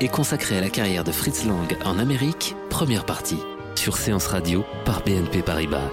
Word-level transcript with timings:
est 0.00 0.08
consacré 0.08 0.56
à 0.56 0.60
la 0.60 0.70
carrière 0.70 1.04
de 1.04 1.12
Fritz 1.12 1.44
Lang 1.44 1.76
en 1.84 1.98
Amérique, 1.98 2.54
première 2.70 3.04
partie, 3.04 3.38
sur 3.74 3.98
Séance 3.98 4.26
Radio 4.26 4.64
par 4.84 5.04
BNP 5.04 5.42
Paribas. 5.42 5.90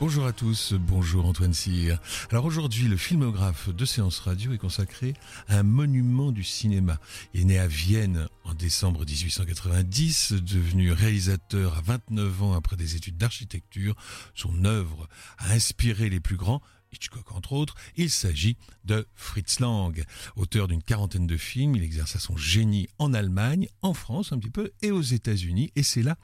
Bonjour 0.00 0.26
à 0.26 0.32
tous, 0.32 0.72
bonjour 0.72 1.26
Antoine 1.26 1.54
Cyr. 1.54 2.00
Alors 2.32 2.44
aujourd'hui, 2.44 2.88
le 2.88 2.96
filmographe 2.96 3.68
de 3.68 3.84
Séance 3.84 4.18
Radio 4.18 4.52
est 4.52 4.58
consacré 4.58 5.14
à 5.46 5.58
un 5.58 5.62
monument 5.62 6.32
du 6.32 6.42
cinéma. 6.42 6.98
Il 7.32 7.42
est 7.42 7.44
né 7.44 7.58
à 7.60 7.68
Vienne 7.68 8.26
en 8.42 8.54
décembre 8.54 9.04
1890, 9.06 10.32
devenu 10.32 10.90
réalisateur 10.90 11.78
à 11.78 11.80
29 11.82 12.42
ans 12.42 12.54
après 12.54 12.74
des 12.74 12.96
études 12.96 13.16
d'architecture. 13.16 13.94
Son 14.34 14.64
œuvre 14.64 15.08
a 15.38 15.52
inspiré 15.52 16.10
les 16.10 16.18
plus 16.18 16.36
grands, 16.36 16.60
Hitchcock 16.92 17.32
entre 17.32 17.52
autres, 17.52 17.74
il 17.96 18.10
s'agit 18.10 18.56
de 18.84 19.06
Fritz 19.14 19.60
Lang. 19.60 20.04
Auteur 20.36 20.68
d'une 20.68 20.82
quarantaine 20.82 21.26
de 21.26 21.36
films, 21.36 21.76
il 21.76 21.82
exerça 21.82 22.18
son 22.18 22.36
génie 22.36 22.88
en 22.98 23.14
Allemagne, 23.14 23.68
en 23.80 23.94
France 23.94 24.32
un 24.32 24.38
petit 24.38 24.50
peu 24.50 24.72
et 24.82 24.90
aux 24.90 25.02
États-Unis. 25.02 25.72
Et 25.76 25.82
c'est 25.82 26.02
là 26.02 26.16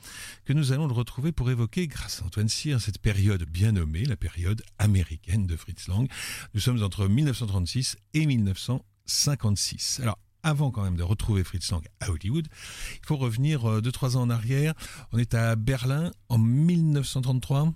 que 0.44 0.52
nous 0.52 0.72
allons 0.72 0.86
le 0.86 0.92
retrouver 0.92 1.32
pour 1.32 1.50
évoquer, 1.50 1.86
grâce 1.86 2.22
à 2.22 2.26
Antoine 2.26 2.48
Cyr, 2.48 2.80
cette 2.80 2.98
période 2.98 3.44
bien 3.44 3.72
nommée, 3.72 4.04
la 4.04 4.16
période 4.16 4.62
américaine 4.78 5.46
de 5.46 5.56
Fritz 5.56 5.88
Lang. 5.88 6.08
Nous 6.54 6.60
sommes 6.60 6.82
entre 6.82 7.08
1936 7.08 7.96
et 8.14 8.26
1956. 8.26 10.00
Alors, 10.00 10.18
avant 10.42 10.70
quand 10.70 10.82
même 10.82 10.96
de 10.96 11.02
retrouver 11.02 11.42
Fritz 11.44 11.70
Lang 11.70 11.84
à 12.00 12.10
Hollywood, 12.10 12.46
il 12.94 13.06
faut 13.06 13.16
revenir 13.16 13.80
2-3 13.80 14.16
ans 14.16 14.22
en 14.22 14.30
arrière. 14.30 14.74
On 15.12 15.18
est 15.18 15.34
à 15.34 15.56
Berlin 15.56 16.12
en 16.28 16.38
1933. 16.38 17.72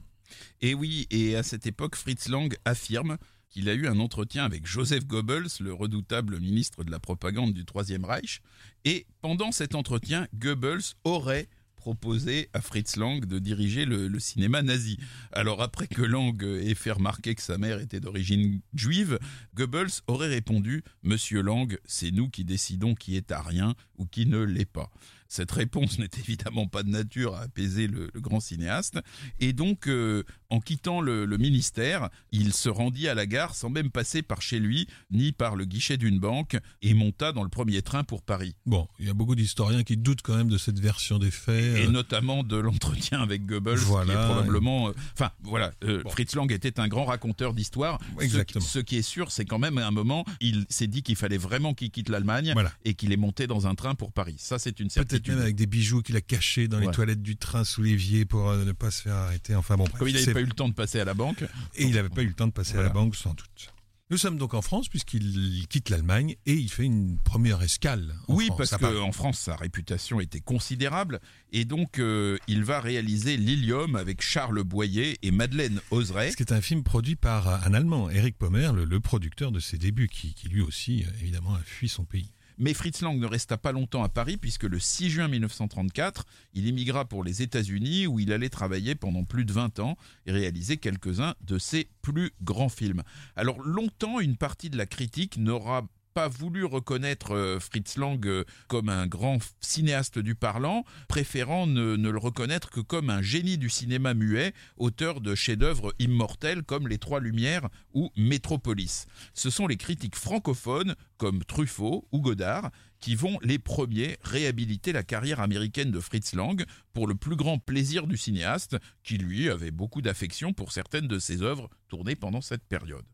Et 0.61 0.75
oui, 0.75 1.07
et 1.11 1.37
à 1.37 1.43
cette 1.43 1.67
époque, 1.67 1.97
Fritz 1.97 2.29
Lang 2.29 2.55
affirme 2.65 3.19
qu'il 3.51 3.69
a 3.69 3.75
eu 3.75 3.87
un 3.87 3.99
entretien 3.99 4.45
avec 4.45 4.67
Joseph 4.67 5.07
Goebbels, 5.07 5.49
le 5.61 5.73
redoutable 5.75 6.41
ministre 6.41 6.85
de 6.85 6.91
la 6.91 6.99
propagande 6.99 7.53
du 7.53 7.65
Troisième 7.65 8.05
Reich, 8.05 8.41
et 8.85 9.07
pendant 9.21 9.53
cet 9.53 9.75
entretien, 9.75 10.27
Goebbels 10.35 10.95
aurait 11.05 11.49
proposé 11.83 12.49
à 12.53 12.61
Fritz 12.61 12.95
Lang 12.95 13.27
de 13.27 13.41
diriger 13.41 13.85
le, 13.85 14.19
cinéma 14.21 14.63
nazi. 14.63 14.99
Alors 15.33 15.61
après 15.63 15.89
que 15.89 16.03
Lang 16.03 16.41
ait 16.45 16.77
fait 16.77 16.93
remarquer 16.93 17.35
que 17.35 17.43
sa 17.43 17.59
mère 17.59 17.81
était 17.81 17.99
d'origine 17.99 18.61
juive, 18.73 19.19
Goebbels 19.57 19.91
aurait 20.07 20.29
répondu⁇ 20.29 20.79
Monsieur 21.03 21.43
Lang, 21.43 21.77
c'est 21.85 22.13
nous 22.13 22.31
qui 22.31 22.45
décidons 22.45 22.95
qui 22.95 23.17
est 23.17 23.33
arien 23.33 23.75
ou 23.99 24.07
qui 24.07 24.27
ne 24.27 24.39
l'est 24.39 24.65
pas⁇ 24.65 24.93
cette 25.33 25.51
réponse 25.51 25.99
n'est 25.99 26.11
évidemment 26.19 26.67
pas 26.67 26.83
de 26.83 26.91
nature 26.91 27.35
à 27.35 27.43
apaiser 27.43 27.87
le, 27.87 28.11
le 28.13 28.21
grand 28.21 28.41
cinéaste. 28.41 29.01
Et 29.41 29.55
donc, 29.55 29.89
euh, 29.89 30.25
en 30.51 30.61
quittant 30.61 31.01
le, 31.01 31.25
le, 31.25 31.39
ministère, 31.39 32.11
il 32.33 32.53
se 32.53 32.69
rendit 32.69 33.09
à 33.09 33.15
la 33.15 33.27
gare 33.27 33.55
sans 33.55 33.71
même 33.71 33.91
passer 33.91 34.21
par 34.21 34.43
chez 34.43 34.59
lui, 34.59 34.87
ni 35.11 35.33
par 35.33 35.57
le 35.57 35.65
guichet 35.65 35.97
d'une 35.97 36.19
banque, 36.19 36.59
et 36.83 36.93
monta 36.93 37.33
dans 37.33 37.43
le 37.43 37.49
premier 37.49 37.81
train 37.81 38.05
pour 38.05 38.23
Paris. 38.23 38.55
Bon, 38.67 38.87
il 38.99 39.07
y 39.07 39.11
a 39.11 39.15
beaucoup 39.15 39.35
d'historiens 39.35 39.83
qui 39.85 39.97
doutent 39.97 40.21
quand 40.21 40.37
même 40.37 40.51
de 40.51 40.59
cette 40.59 40.79
version 40.79 41.19
des 41.19 41.31
faits. 41.31 41.79
Et, 41.79 41.89
notamment 41.89 42.45
de 42.45 42.57
l'entretien 42.57 43.23
avec 43.23 43.47
Goebbels, 43.47 43.77
voilà, 43.77 44.13
qui 44.13 44.21
est 44.21 44.25
probablement... 44.27 44.89
Euh, 44.89 44.93
enfin, 45.15 45.31
voilà, 45.45 45.73
euh, 45.85 46.03
bon. 46.03 46.11
Fritz 46.11 46.35
Lang 46.35 46.53
était 46.53 46.79
un 46.79 46.89
grand 46.89 47.07
raconteur 47.07 47.55
d'histoire. 47.55 47.99
Exactement. 48.21 48.63
Ce, 48.63 48.71
ce, 48.71 48.79
qui 48.81 48.97
est 48.99 49.03
sûr, 49.03 49.31
c'est 49.31 49.47
quand 49.47 49.59
même 49.59 49.79
à 49.79 49.87
un 49.87 49.91
moment, 49.91 50.27
il 50.41 50.67
s'est 50.69 50.87
dit 50.87 51.03
qu'il 51.03 51.17
fallait 51.17 51.39
vraiment 51.39 51.73
qu'il 51.73 51.91
quitte 51.91 52.11
l'Allemagne 52.11 52.51
voilà. 52.53 52.73
et 52.85 52.93
qu'il 52.93 53.13
est 53.13 53.17
monté 53.17 53.47
dans 53.47 53.67
un 53.67 53.75
train 53.75 53.95
pour 53.95 54.13
Paris. 54.13 54.37
Ça, 54.37 54.59
c'est 54.59 54.79
une 54.79 54.91
certitude 54.91 55.22
même 55.29 55.41
avec 55.41 55.57
des 55.57 55.67
bijoux 55.67 56.03
qu'il 56.03 56.17
a 56.17 56.21
cachés 56.21 56.69
dans 56.69 56.79
les 56.79 56.91
toilettes 56.91 57.23
du 57.23 57.37
train 57.37 57.65
sous 57.65 57.83
l'évier 57.83 58.25
pour 58.25 58.51
euh, 58.51 58.65
ne 58.65 58.73
pas 58.73 58.91
se 58.91 59.03
faire 59.03 59.15
arrêter. 59.15 59.55
Enfin 59.55 59.77
bon, 59.77 59.85
bref, 59.85 59.99
comme 59.99 60.09
il 60.09 60.15
n'avait 60.15 60.33
pas 60.33 60.41
eu 60.41 60.47
le 60.47 60.53
temps 60.53 60.69
de 60.69 60.75
passer 60.75 61.01
à 61.01 61.05
la 61.05 61.15
banque. 61.15 61.45
Et 61.75 61.85
il 61.85 61.95
n'avait 61.95 62.09
pas 62.09 62.23
eu 62.23 62.27
le 62.29 62.35
temps 62.35 62.47
de 62.47 62.53
passer 62.53 62.75
voilà. 62.75 62.87
à 62.87 62.89
la 62.89 62.95
banque, 62.95 63.17
sans 63.17 63.35
doute. 63.35 63.73
Nous 64.13 64.19
sommes 64.19 64.37
donc 64.37 64.53
en 64.53 64.61
France 64.61 64.91
puisqu'il 64.91 65.67
quitte 65.69 65.89
l'Allemagne 65.89 66.37
et 66.45 66.53
il 66.53 66.71
fait 66.71 66.85
une 66.85 67.17
première 67.17 67.63
escale. 67.63 68.15
En 68.29 68.35
oui, 68.35 68.49
France, 68.49 68.69
parce 68.69 68.83
qu'en 68.83 69.11
France, 69.11 69.39
sa 69.39 69.57
réputation 69.57 70.21
était 70.21 70.41
considérable 70.41 71.19
et 71.51 71.65
donc 71.65 71.99
euh, 71.99 72.37
il 72.47 72.63
va 72.63 72.83
réaliser 72.83 73.39
Lilium 73.39 73.97
avec 73.97 74.21
Charles 74.21 74.63
Boyer 74.65 75.17
et 75.23 75.31
Madeleine 75.31 75.81
Oseret. 75.91 76.33
Ce 76.33 76.37
qui 76.37 76.43
est 76.43 76.53
un 76.53 76.61
film 76.61 76.83
produit 76.83 77.17
par 77.17 77.49
un 77.67 77.73
Allemand, 77.73 78.11
Eric 78.11 78.37
Pommer, 78.37 78.73
le, 78.75 78.85
le 78.85 79.01
producteur 79.01 79.51
de 79.51 79.61
ses 79.61 79.79
débuts, 79.79 80.09
qui, 80.09 80.35
qui 80.35 80.49
lui 80.49 80.61
aussi, 80.61 81.05
euh, 81.05 81.21
évidemment, 81.23 81.55
a 81.55 81.63
fui 81.65 81.89
son 81.89 82.05
pays. 82.05 82.33
Mais 82.63 82.75
Fritz 82.75 83.01
Lang 83.01 83.19
ne 83.19 83.27
resta 83.27 83.59
pas 83.59 83.73
longtemps 83.73 84.05
à 84.05 84.09
Paris 84.09 84.37
puisque 84.37 84.63
le 84.63 84.79
6 84.79 85.11
juin 85.11 85.27
1934, 85.27 86.25
il 86.55 86.69
émigra 86.69 87.05
pour 87.05 87.25
les 87.25 87.43
États-Unis 87.43 88.07
où 88.07 88.21
il 88.21 88.33
allait 88.33 88.51
travailler 88.51 88.95
pendant 88.95 89.25
plus 89.25 89.45
de 89.45 89.53
20 89.53 89.81
ans 89.81 89.97
et 90.27 90.33
réaliser 90.33 90.77
quelques-uns 90.77 91.35
de 91.41 91.59
ses 91.59 91.89
plus 92.03 92.31
grands 92.41 92.69
films. 92.69 93.03
Alors 93.35 93.61
longtemps, 93.63 94.21
une 94.21 94.37
partie 94.37 94.71
de 94.71 94.77
la 94.77 94.87
critique 94.87 95.39
n'aura 95.39 95.89
pas 96.13 96.29
voulu 96.29 96.65
reconnaître 96.65 97.35
euh, 97.35 97.59
Fritz 97.59 97.97
Lang 97.97 98.25
euh, 98.27 98.45
comme 98.69 98.89
un 98.89 99.07
grand 99.07 99.39
cinéaste 99.61 100.19
du 100.19 100.35
parlant, 100.35 100.85
préférant 101.09 101.67
ne, 101.67 101.97
le 101.97 102.19
reconnaître 102.19 102.71
que 102.71 102.81
comme 102.81 103.11
un 103.11 103.23
génie 103.23 103.59
du 103.59 103.69
cinéma 103.69 104.15
muet, 104.15 104.53
auteur 104.77 105.21
de 105.21 105.35
chefs-d'œuvre 105.35 105.95
immortels 105.99 106.63
comme 106.63 106.89
Les 106.89 106.99
Trois 106.99 107.21
Lumières 107.21 107.69
ou 107.95 108.11
Métropolis. 108.17 109.07
Ce 109.35 109.51
sont 109.51 109.67
les 109.67 109.77
critiques 109.77 110.17
francophones 110.17 110.95
comme 111.17 111.45
Truffaut 111.45 112.07
ou 112.13 112.21
Godard 112.21 112.71
qui 113.03 113.17
vont 113.17 113.39
les 113.43 113.59
premiers 113.59 114.17
réhabiliter 114.23 114.93
la 114.93 115.03
carrière 115.03 115.41
américaine 115.41 115.91
de 115.91 116.01
Fritz 116.01 116.35
Lang 116.35 116.65
pour 116.95 117.07
le 117.07 117.17
plus 117.17 117.37
grand 117.37 117.59
plaisir 117.59 118.07
du 118.07 118.17
cinéaste, 118.17 118.79
qui 119.03 119.19
lui 119.19 119.51
avait 119.51 119.73
beaucoup 119.73 120.01
d'affection 120.01 120.53
pour 120.53 120.71
certaines 120.73 121.09
de 121.09 121.19
ses 121.19 121.43
œuvres 121.43 121.69
tournées 121.89 122.15
pendant 122.15 122.41
cette 122.41 122.65
période. 122.65 123.05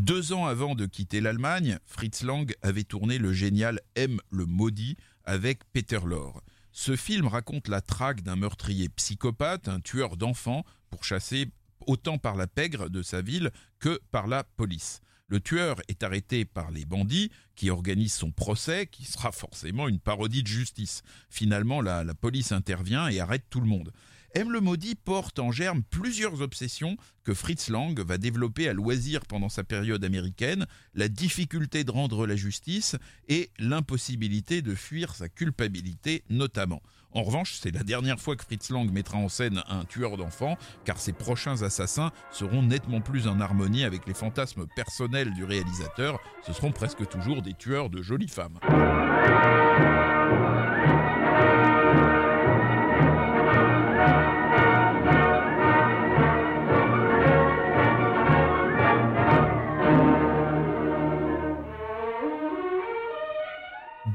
Deux 0.00 0.32
ans 0.32 0.46
avant 0.46 0.74
de 0.74 0.86
quitter 0.86 1.20
l'Allemagne, 1.20 1.78
Fritz 1.84 2.22
Lang 2.22 2.50
avait 2.62 2.84
tourné 2.84 3.18
le 3.18 3.34
génial 3.34 3.80
M 3.96 4.18
le 4.30 4.46
maudit 4.46 4.96
avec 5.24 5.60
Peter 5.74 5.98
Lorre. 6.02 6.42
Ce 6.72 6.96
film 6.96 7.26
raconte 7.26 7.68
la 7.68 7.82
traque 7.82 8.22
d'un 8.22 8.36
meurtrier 8.36 8.88
psychopathe, 8.88 9.68
un 9.68 9.80
tueur 9.80 10.16
d'enfants, 10.16 10.64
pourchassé 10.88 11.50
autant 11.86 12.16
par 12.16 12.34
la 12.34 12.46
pègre 12.46 12.88
de 12.88 13.02
sa 13.02 13.20
ville 13.20 13.50
que 13.78 14.00
par 14.10 14.26
la 14.26 14.42
police. 14.42 15.02
Le 15.26 15.38
tueur 15.38 15.82
est 15.88 16.02
arrêté 16.02 16.46
par 16.46 16.70
les 16.70 16.86
bandits 16.86 17.30
qui 17.54 17.68
organisent 17.68 18.14
son 18.14 18.30
procès, 18.30 18.86
qui 18.86 19.04
sera 19.04 19.32
forcément 19.32 19.86
une 19.86 20.00
parodie 20.00 20.42
de 20.42 20.48
justice. 20.48 21.02
Finalement, 21.28 21.82
la, 21.82 22.04
la 22.04 22.14
police 22.14 22.52
intervient 22.52 23.08
et 23.08 23.20
arrête 23.20 23.44
tout 23.50 23.60
le 23.60 23.66
monde. 23.66 23.92
M. 24.34 24.52
le 24.52 24.60
Maudit 24.60 24.94
porte 24.94 25.40
en 25.40 25.50
germe 25.50 25.82
plusieurs 25.82 26.40
obsessions 26.40 26.96
que 27.24 27.34
Fritz 27.34 27.68
Lang 27.68 27.98
va 27.98 28.16
développer 28.16 28.68
à 28.68 28.72
loisir 28.72 29.26
pendant 29.26 29.48
sa 29.48 29.64
période 29.64 30.04
américaine, 30.04 30.66
la 30.94 31.08
difficulté 31.08 31.82
de 31.82 31.90
rendre 31.90 32.26
la 32.26 32.36
justice 32.36 32.96
et 33.28 33.50
l'impossibilité 33.58 34.62
de 34.62 34.74
fuir 34.74 35.14
sa 35.16 35.28
culpabilité 35.28 36.22
notamment. 36.30 36.80
En 37.12 37.24
revanche, 37.24 37.58
c'est 37.60 37.72
la 37.72 37.82
dernière 37.82 38.20
fois 38.20 38.36
que 38.36 38.44
Fritz 38.44 38.70
Lang 38.70 38.88
mettra 38.92 39.18
en 39.18 39.28
scène 39.28 39.64
un 39.68 39.84
tueur 39.84 40.16
d'enfants, 40.16 40.56
car 40.84 41.00
ses 41.00 41.12
prochains 41.12 41.62
assassins 41.62 42.12
seront 42.30 42.62
nettement 42.62 43.00
plus 43.00 43.26
en 43.26 43.40
harmonie 43.40 43.82
avec 43.82 44.06
les 44.06 44.14
fantasmes 44.14 44.66
personnels 44.76 45.34
du 45.34 45.42
réalisateur. 45.42 46.20
Ce 46.46 46.52
seront 46.52 46.70
presque 46.70 47.08
toujours 47.08 47.42
des 47.42 47.54
tueurs 47.54 47.90
de 47.90 48.00
jolies 48.00 48.28
femmes. 48.28 48.60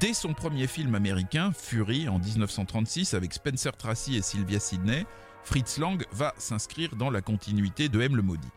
Dès 0.05 0.13
son 0.13 0.35
premier 0.35 0.67
film 0.67 0.93
américain, 0.93 1.51
Fury, 1.51 2.07
en 2.07 2.19
1936, 2.19 3.15
avec 3.15 3.33
Spencer 3.33 3.75
Tracy 3.75 4.15
et 4.15 4.21
Sylvia 4.21 4.59
Sidney, 4.59 5.03
Fritz 5.43 5.79
Lang 5.79 6.05
va 6.11 6.35
s'inscrire 6.37 6.95
dans 6.95 7.09
la 7.09 7.23
continuité 7.23 7.89
de 7.89 7.99
M 7.99 8.15
le 8.15 8.21
Maudit. 8.21 8.51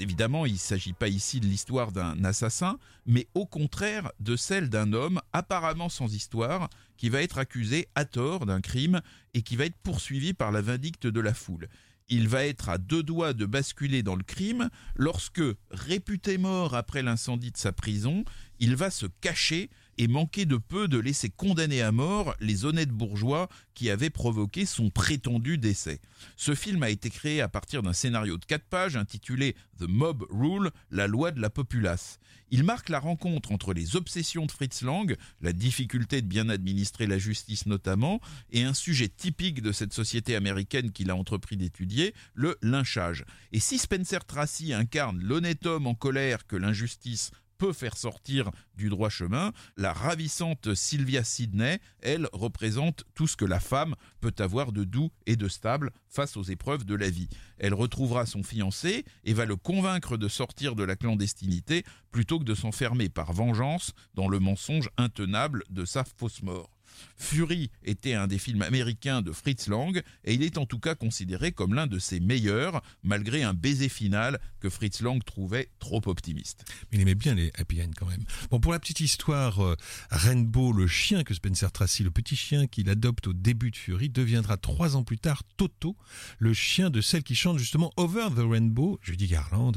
Évidemment, 0.00 0.44
il 0.44 0.54
ne 0.54 0.58
s'agit 0.58 0.92
pas 0.92 1.06
ici 1.06 1.38
de 1.38 1.46
l'histoire 1.46 1.92
d'un 1.92 2.24
assassin, 2.24 2.80
mais 3.06 3.28
au 3.34 3.46
contraire 3.46 4.10
de 4.18 4.34
celle 4.34 4.70
d'un 4.70 4.92
homme 4.92 5.20
apparemment 5.32 5.88
sans 5.88 6.12
histoire 6.12 6.68
qui 6.96 7.10
va 7.10 7.22
être 7.22 7.38
accusé 7.38 7.86
à 7.94 8.04
tort 8.04 8.44
d'un 8.44 8.60
crime 8.60 9.02
et 9.34 9.42
qui 9.42 9.54
va 9.54 9.66
être 9.66 9.78
poursuivi 9.84 10.32
par 10.34 10.50
la 10.50 10.62
vindicte 10.62 11.06
de 11.06 11.20
la 11.20 11.32
foule. 11.32 11.68
Il 12.08 12.26
va 12.26 12.44
être 12.44 12.68
à 12.68 12.78
deux 12.78 13.04
doigts 13.04 13.34
de 13.34 13.46
basculer 13.46 14.02
dans 14.02 14.16
le 14.16 14.24
crime 14.24 14.68
lorsque, 14.96 15.44
réputé 15.70 16.38
mort 16.38 16.74
après 16.74 17.02
l'incendie 17.02 17.52
de 17.52 17.56
sa 17.56 17.70
prison, 17.70 18.24
il 18.58 18.74
va 18.74 18.90
se 18.90 19.06
cacher 19.20 19.70
et 19.98 20.08
manquer 20.08 20.46
de 20.46 20.56
peu 20.56 20.88
de 20.88 20.98
laisser 20.98 21.30
condamner 21.30 21.82
à 21.82 21.92
mort 21.92 22.34
les 22.40 22.64
honnêtes 22.64 22.90
bourgeois 22.90 23.48
qui 23.74 23.90
avaient 23.90 24.10
provoqué 24.10 24.66
son 24.66 24.90
prétendu 24.90 25.58
décès. 25.58 26.00
Ce 26.36 26.54
film 26.54 26.82
a 26.82 26.90
été 26.90 27.10
créé 27.10 27.40
à 27.40 27.48
partir 27.48 27.82
d'un 27.82 27.92
scénario 27.92 28.38
de 28.38 28.44
quatre 28.44 28.66
pages 28.66 28.96
intitulé 28.96 29.54
The 29.78 29.88
Mob 29.88 30.26
Rule, 30.30 30.70
la 30.90 31.06
loi 31.06 31.30
de 31.30 31.40
la 31.40 31.50
populace. 31.50 32.18
Il 32.50 32.64
marque 32.64 32.90
la 32.90 32.98
rencontre 32.98 33.50
entre 33.50 33.72
les 33.72 33.96
obsessions 33.96 34.44
de 34.44 34.50
Fritz 34.50 34.82
Lang, 34.82 35.16
la 35.40 35.54
difficulté 35.54 36.20
de 36.20 36.26
bien 36.26 36.50
administrer 36.50 37.06
la 37.06 37.16
justice 37.16 37.64
notamment, 37.64 38.20
et 38.50 38.62
un 38.62 38.74
sujet 38.74 39.08
typique 39.08 39.62
de 39.62 39.72
cette 39.72 39.94
société 39.94 40.36
américaine 40.36 40.92
qu'il 40.92 41.10
a 41.10 41.16
entrepris 41.16 41.56
d'étudier, 41.56 42.14
le 42.34 42.58
lynchage. 42.60 43.24
Et 43.52 43.60
si 43.60 43.78
Spencer 43.78 44.24
Tracy 44.26 44.74
incarne 44.74 45.22
l'honnête 45.22 45.64
homme 45.64 45.86
en 45.86 45.94
colère 45.94 46.46
que 46.46 46.56
l'injustice 46.56 47.30
faire 47.70 47.96
sortir 47.96 48.50
du 48.74 48.88
droit 48.88 49.08
chemin. 49.08 49.52
La 49.76 49.92
ravissante 49.92 50.74
Sylvia 50.74 51.22
Sidney, 51.22 51.78
elle, 52.00 52.28
représente 52.32 53.04
tout 53.14 53.28
ce 53.28 53.36
que 53.36 53.44
la 53.44 53.60
femme 53.60 53.94
peut 54.20 54.34
avoir 54.38 54.72
de 54.72 54.82
doux 54.82 55.10
et 55.26 55.36
de 55.36 55.46
stable 55.46 55.92
face 56.08 56.36
aux 56.36 56.42
épreuves 56.42 56.84
de 56.84 56.96
la 56.96 57.10
vie. 57.10 57.28
Elle 57.58 57.74
retrouvera 57.74 58.26
son 58.26 58.42
fiancé 58.42 59.04
et 59.24 59.34
va 59.34 59.44
le 59.44 59.56
convaincre 59.56 60.16
de 60.16 60.26
sortir 60.26 60.74
de 60.74 60.82
la 60.82 60.96
clandestinité 60.96 61.84
plutôt 62.10 62.40
que 62.40 62.44
de 62.44 62.54
s'enfermer 62.54 63.08
par 63.08 63.32
vengeance 63.32 63.92
dans 64.14 64.28
le 64.28 64.40
mensonge 64.40 64.88
intenable 64.96 65.62
de 65.70 65.84
sa 65.84 66.02
fausse 66.04 66.42
mort. 66.42 66.70
Fury 67.16 67.70
était 67.84 68.14
un 68.14 68.26
des 68.26 68.38
films 68.38 68.62
américains 68.62 69.22
de 69.22 69.32
Fritz 69.32 69.68
Lang 69.68 70.02
et 70.24 70.34
il 70.34 70.42
est 70.42 70.58
en 70.58 70.66
tout 70.66 70.78
cas 70.78 70.94
considéré 70.94 71.52
comme 71.52 71.74
l'un 71.74 71.86
de 71.86 71.98
ses 71.98 72.20
meilleurs, 72.20 72.82
malgré 73.02 73.42
un 73.42 73.54
baiser 73.54 73.88
final 73.88 74.40
que 74.60 74.68
Fritz 74.68 75.00
Lang 75.00 75.22
trouvait 75.24 75.68
trop 75.78 76.00
optimiste. 76.06 76.64
Il 76.92 77.00
aimait 77.00 77.14
bien 77.14 77.34
les 77.34 77.52
happy 77.56 77.82
end 77.82 77.90
quand 77.96 78.06
même. 78.06 78.24
Bon, 78.50 78.60
pour 78.60 78.72
la 78.72 78.78
petite 78.78 79.00
histoire, 79.00 79.60
euh, 79.60 79.76
Rainbow, 80.10 80.72
le 80.72 80.86
chien 80.86 81.24
que 81.24 81.34
Spencer 81.34 81.70
Tracy, 81.70 82.02
le 82.02 82.10
petit 82.10 82.36
chien 82.36 82.66
qu'il 82.66 82.88
adopte 82.88 83.28
au 83.28 83.32
début 83.32 83.70
de 83.70 83.76
Fury, 83.76 84.08
deviendra 84.08 84.56
trois 84.56 84.96
ans 84.96 85.04
plus 85.04 85.18
tard 85.18 85.42
Toto, 85.56 85.96
le 86.38 86.54
chien 86.54 86.90
de 86.90 87.00
celle 87.00 87.22
qui 87.22 87.34
chante 87.34 87.58
justement 87.58 87.92
Over 87.96 88.28
the 88.34 88.44
Rainbow, 88.48 88.98
Judy 89.02 89.26
Garland, 89.26 89.72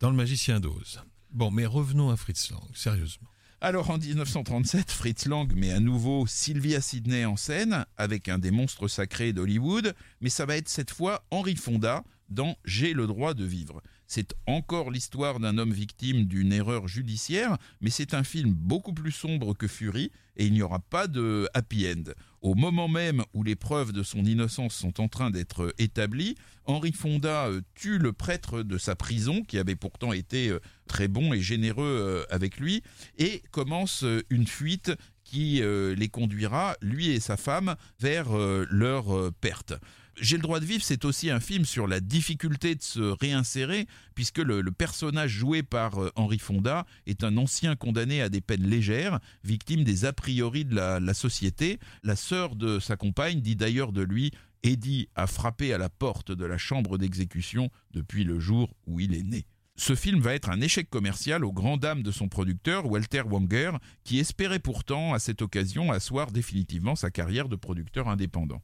dans 0.00 0.10
Le 0.10 0.16
Magicien 0.16 0.60
d'Oz. 0.60 1.00
Bon, 1.32 1.50
mais 1.50 1.66
revenons 1.66 2.10
à 2.10 2.16
Fritz 2.16 2.50
Lang, 2.50 2.68
sérieusement. 2.74 3.28
Alors 3.62 3.90
en 3.90 3.98
1937, 3.98 4.90
Fritz 4.90 5.26
Lang 5.26 5.52
met 5.54 5.70
à 5.70 5.80
nouveau 5.80 6.26
Sylvia 6.26 6.80
Sidney 6.80 7.26
en 7.26 7.36
scène 7.36 7.84
avec 7.98 8.30
un 8.30 8.38
des 8.38 8.50
monstres 8.50 8.88
sacrés 8.88 9.34
d'Hollywood, 9.34 9.94
mais 10.22 10.30
ça 10.30 10.46
va 10.46 10.56
être 10.56 10.70
cette 10.70 10.90
fois 10.90 11.26
Henry 11.30 11.56
Fonda 11.56 12.02
dans 12.30 12.56
J'ai 12.64 12.94
le 12.94 13.06
droit 13.06 13.34
de 13.34 13.44
vivre. 13.44 13.82
C'est 14.12 14.34
encore 14.48 14.90
l'histoire 14.90 15.38
d'un 15.38 15.56
homme 15.56 15.72
victime 15.72 16.24
d'une 16.24 16.52
erreur 16.52 16.88
judiciaire, 16.88 17.58
mais 17.80 17.90
c'est 17.90 18.12
un 18.12 18.24
film 18.24 18.52
beaucoup 18.52 18.92
plus 18.92 19.12
sombre 19.12 19.54
que 19.54 19.68
Fury 19.68 20.10
et 20.36 20.46
il 20.46 20.52
n'y 20.52 20.62
aura 20.62 20.80
pas 20.80 21.06
de 21.06 21.48
happy 21.54 21.86
end. 21.86 22.10
Au 22.42 22.56
moment 22.56 22.88
même 22.88 23.22
où 23.34 23.44
les 23.44 23.54
preuves 23.54 23.92
de 23.92 24.02
son 24.02 24.24
innocence 24.24 24.74
sont 24.74 25.00
en 25.00 25.06
train 25.06 25.30
d'être 25.30 25.72
établies, 25.78 26.34
Henri 26.64 26.90
Fonda 26.90 27.46
euh, 27.46 27.60
tue 27.76 27.98
le 27.98 28.12
prêtre 28.12 28.64
de 28.64 28.78
sa 28.78 28.96
prison, 28.96 29.44
qui 29.44 29.58
avait 29.58 29.76
pourtant 29.76 30.12
été 30.12 30.48
euh, 30.48 30.58
très 30.88 31.06
bon 31.06 31.32
et 31.32 31.40
généreux 31.40 31.84
euh, 31.84 32.34
avec 32.34 32.56
lui, 32.56 32.82
et 33.16 33.44
commence 33.52 34.04
une 34.28 34.48
fuite 34.48 34.90
qui 35.22 35.62
les 35.62 36.08
conduira, 36.08 36.74
lui 36.82 37.10
et 37.10 37.20
sa 37.20 37.36
femme, 37.36 37.76
vers 38.00 38.30
leur 38.68 39.32
perte. 39.34 39.74
J'ai 40.20 40.36
le 40.36 40.42
droit 40.42 40.60
de 40.60 40.66
vivre, 40.66 40.84
c'est 40.84 41.06
aussi 41.06 41.30
un 41.30 41.40
film 41.40 41.64
sur 41.64 41.86
la 41.86 42.00
difficulté 42.00 42.74
de 42.74 42.82
se 42.82 43.00
réinsérer, 43.00 43.86
puisque 44.14 44.38
le, 44.38 44.62
personnage 44.70 45.30
joué 45.30 45.62
par 45.62 45.98
euh, 45.98 46.12
Henri 46.14 46.38
Fonda 46.38 46.84
est 47.06 47.24
un 47.24 47.38
ancien 47.38 47.74
condamné 47.74 48.20
à 48.20 48.28
des 48.28 48.42
peines 48.42 48.68
légères, 48.68 49.18
victime 49.44 49.82
des 49.82 50.04
a 50.04 50.12
priori 50.12 50.66
de 50.66 50.74
la, 50.74 51.14
société. 51.14 51.78
La 52.02 52.16
sœur 52.16 52.54
de 52.54 52.78
sa 52.80 52.96
compagne 52.96 53.40
dit 53.40 53.56
d'ailleurs 53.56 53.92
de 53.92 54.02
lui 54.02 54.30
Eddie 54.62 55.08
a 55.14 55.26
frappé 55.26 55.72
à 55.72 55.78
la 55.78 55.88
porte 55.88 56.32
de 56.32 56.44
la 56.44 56.58
chambre 56.58 56.98
d'exécution 56.98 57.70
depuis 57.92 58.24
le 58.24 58.38
jour 58.38 58.76
où 58.86 59.00
il 59.00 59.14
est 59.14 59.22
né. 59.22 59.46
Ce 59.76 59.94
film 59.94 60.20
va 60.20 60.34
être 60.34 60.50
un 60.50 60.60
échec 60.60 60.90
commercial 60.90 61.46
aux 61.46 61.52
grandes 61.52 61.80
dames 61.80 62.02
de 62.02 62.12
son 62.12 62.28
producteur, 62.28 62.84
Walter 62.84 63.22
Wanger, 63.22 63.70
qui 64.04 64.18
espérait 64.18 64.58
pourtant 64.58 65.14
à 65.14 65.18
cette 65.18 65.40
occasion 65.40 65.90
asseoir 65.90 66.30
définitivement 66.30 66.94
sa 66.94 67.10
carrière 67.10 67.48
de 67.48 67.56
producteur 67.56 68.08
indépendant. 68.08 68.60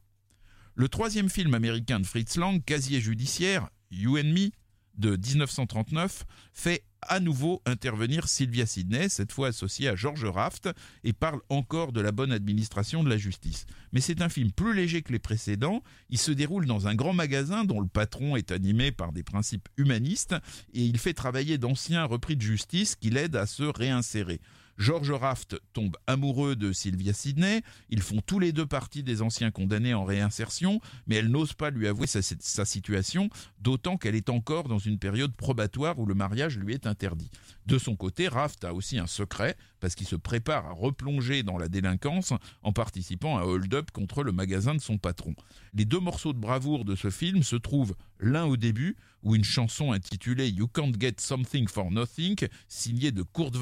Le 0.79 0.89
troisième 0.89 1.27
film 1.27 1.55
américain 1.55 1.99
de 1.99 2.05
Fritz 2.05 2.37
Lang, 2.37 2.63
Casier 2.63 3.01
judiciaire, 3.01 3.67
You 3.89 4.19
and 4.19 4.25
Me, 4.25 4.51
de 4.99 5.17
1939, 5.17 6.23
fait 6.53 6.83
à 7.01 7.19
nouveau 7.19 7.63
intervenir 7.65 8.27
Sylvia 8.27 8.67
Sidney, 8.67 9.09
cette 9.09 9.31
fois 9.31 9.47
associée 9.47 9.87
à 9.87 9.95
George 9.95 10.23
Raft, 10.25 10.69
et 11.03 11.13
parle 11.13 11.41
encore 11.49 11.93
de 11.93 11.99
la 11.99 12.11
bonne 12.11 12.31
administration 12.31 13.03
de 13.03 13.09
la 13.09 13.17
justice. 13.17 13.65
Mais 13.91 14.01
c'est 14.01 14.21
un 14.21 14.29
film 14.29 14.51
plus 14.51 14.75
léger 14.75 15.01
que 15.01 15.11
les 15.11 15.17
précédents, 15.17 15.81
il 16.11 16.19
se 16.19 16.31
déroule 16.31 16.67
dans 16.67 16.85
un 16.85 16.93
grand 16.93 17.13
magasin 17.13 17.65
dont 17.65 17.81
le 17.81 17.87
patron 17.87 18.35
est 18.35 18.51
animé 18.51 18.91
par 18.91 19.13
des 19.13 19.23
principes 19.23 19.69
humanistes, 19.77 20.35
et 20.75 20.83
il 20.83 20.99
fait 20.99 21.15
travailler 21.15 21.57
d'anciens 21.57 22.05
repris 22.05 22.35
de 22.35 22.43
justice 22.43 22.95
qui 22.95 23.09
l'aident 23.09 23.37
à 23.37 23.47
se 23.47 23.63
réinsérer. 23.63 24.41
George 24.77 25.11
Raft 25.11 25.59
tombe 25.73 25.97
amoureux 26.05 26.55
de 26.55 26.71
Sylvia 26.71 27.13
Sidney. 27.13 27.61
Ils 27.89 28.01
font 28.01 28.21
tous 28.25 28.39
les 28.39 28.51
deux 28.51 28.65
partie 28.65 29.01
des 29.01 29.21
anciens 29.21 29.49
condamnés 29.49 29.93
en 29.93 30.05
réinsertion, 30.05 30.79
mais 31.07 31.15
elle 31.15 31.29
n'ose 31.29 31.53
pas 31.53 31.71
lui 31.71 31.87
avouer 31.87 32.05
sa, 32.07 32.21
situation, 32.65 33.29
d'autant 33.59 33.97
qu'elle 33.97 34.15
est 34.15 34.29
encore 34.29 34.67
dans 34.67 34.77
une 34.77 34.99
période 34.99 35.35
probatoire 35.35 35.97
où 35.97 36.05
le 36.05 36.13
mariage 36.13 36.57
lui 36.57 36.73
est 36.73 36.85
interdit. 36.85 37.31
De 37.65 37.79
son 37.79 37.95
côté, 37.95 38.27
Raft 38.27 38.63
a 38.65 38.73
aussi 38.73 38.99
un 38.99 39.07
secret, 39.07 39.57
parce 39.79 39.95
qu'il 39.95 40.07
se 40.07 40.15
prépare 40.15 40.65
à 40.67 40.71
replonger 40.71 41.43
dans 41.43 41.57
la 41.57 41.67
délinquance 41.67 42.33
en 42.61 42.71
participant 42.71 43.37
à 43.37 43.43
hold-up 43.43 43.91
contre 43.91 44.23
le 44.23 44.31
magasin 44.31 44.75
de 44.75 44.81
son 44.81 44.97
patron. 44.97 45.35
Les 45.73 45.85
deux 45.85 45.99
morceaux 45.99 46.33
de 46.33 46.39
bravoure 46.39 46.85
de 46.85 46.95
ce 46.95 47.09
film 47.09 47.43
se 47.43 47.55
trouvent 47.55 47.95
l'un 48.19 48.45
au 48.45 48.57
début, 48.57 48.95
où 49.23 49.35
une 49.35 49.43
chanson 49.43 49.91
intitulée 49.91 50.49
You 50.49 50.67
Can't 50.67 50.93
Get 50.99 51.15
Something 51.17 51.67
for 51.67 51.91
Nothing, 51.91 52.35
signée 52.67 53.11
de 53.11 53.23
Kurt 53.23 53.55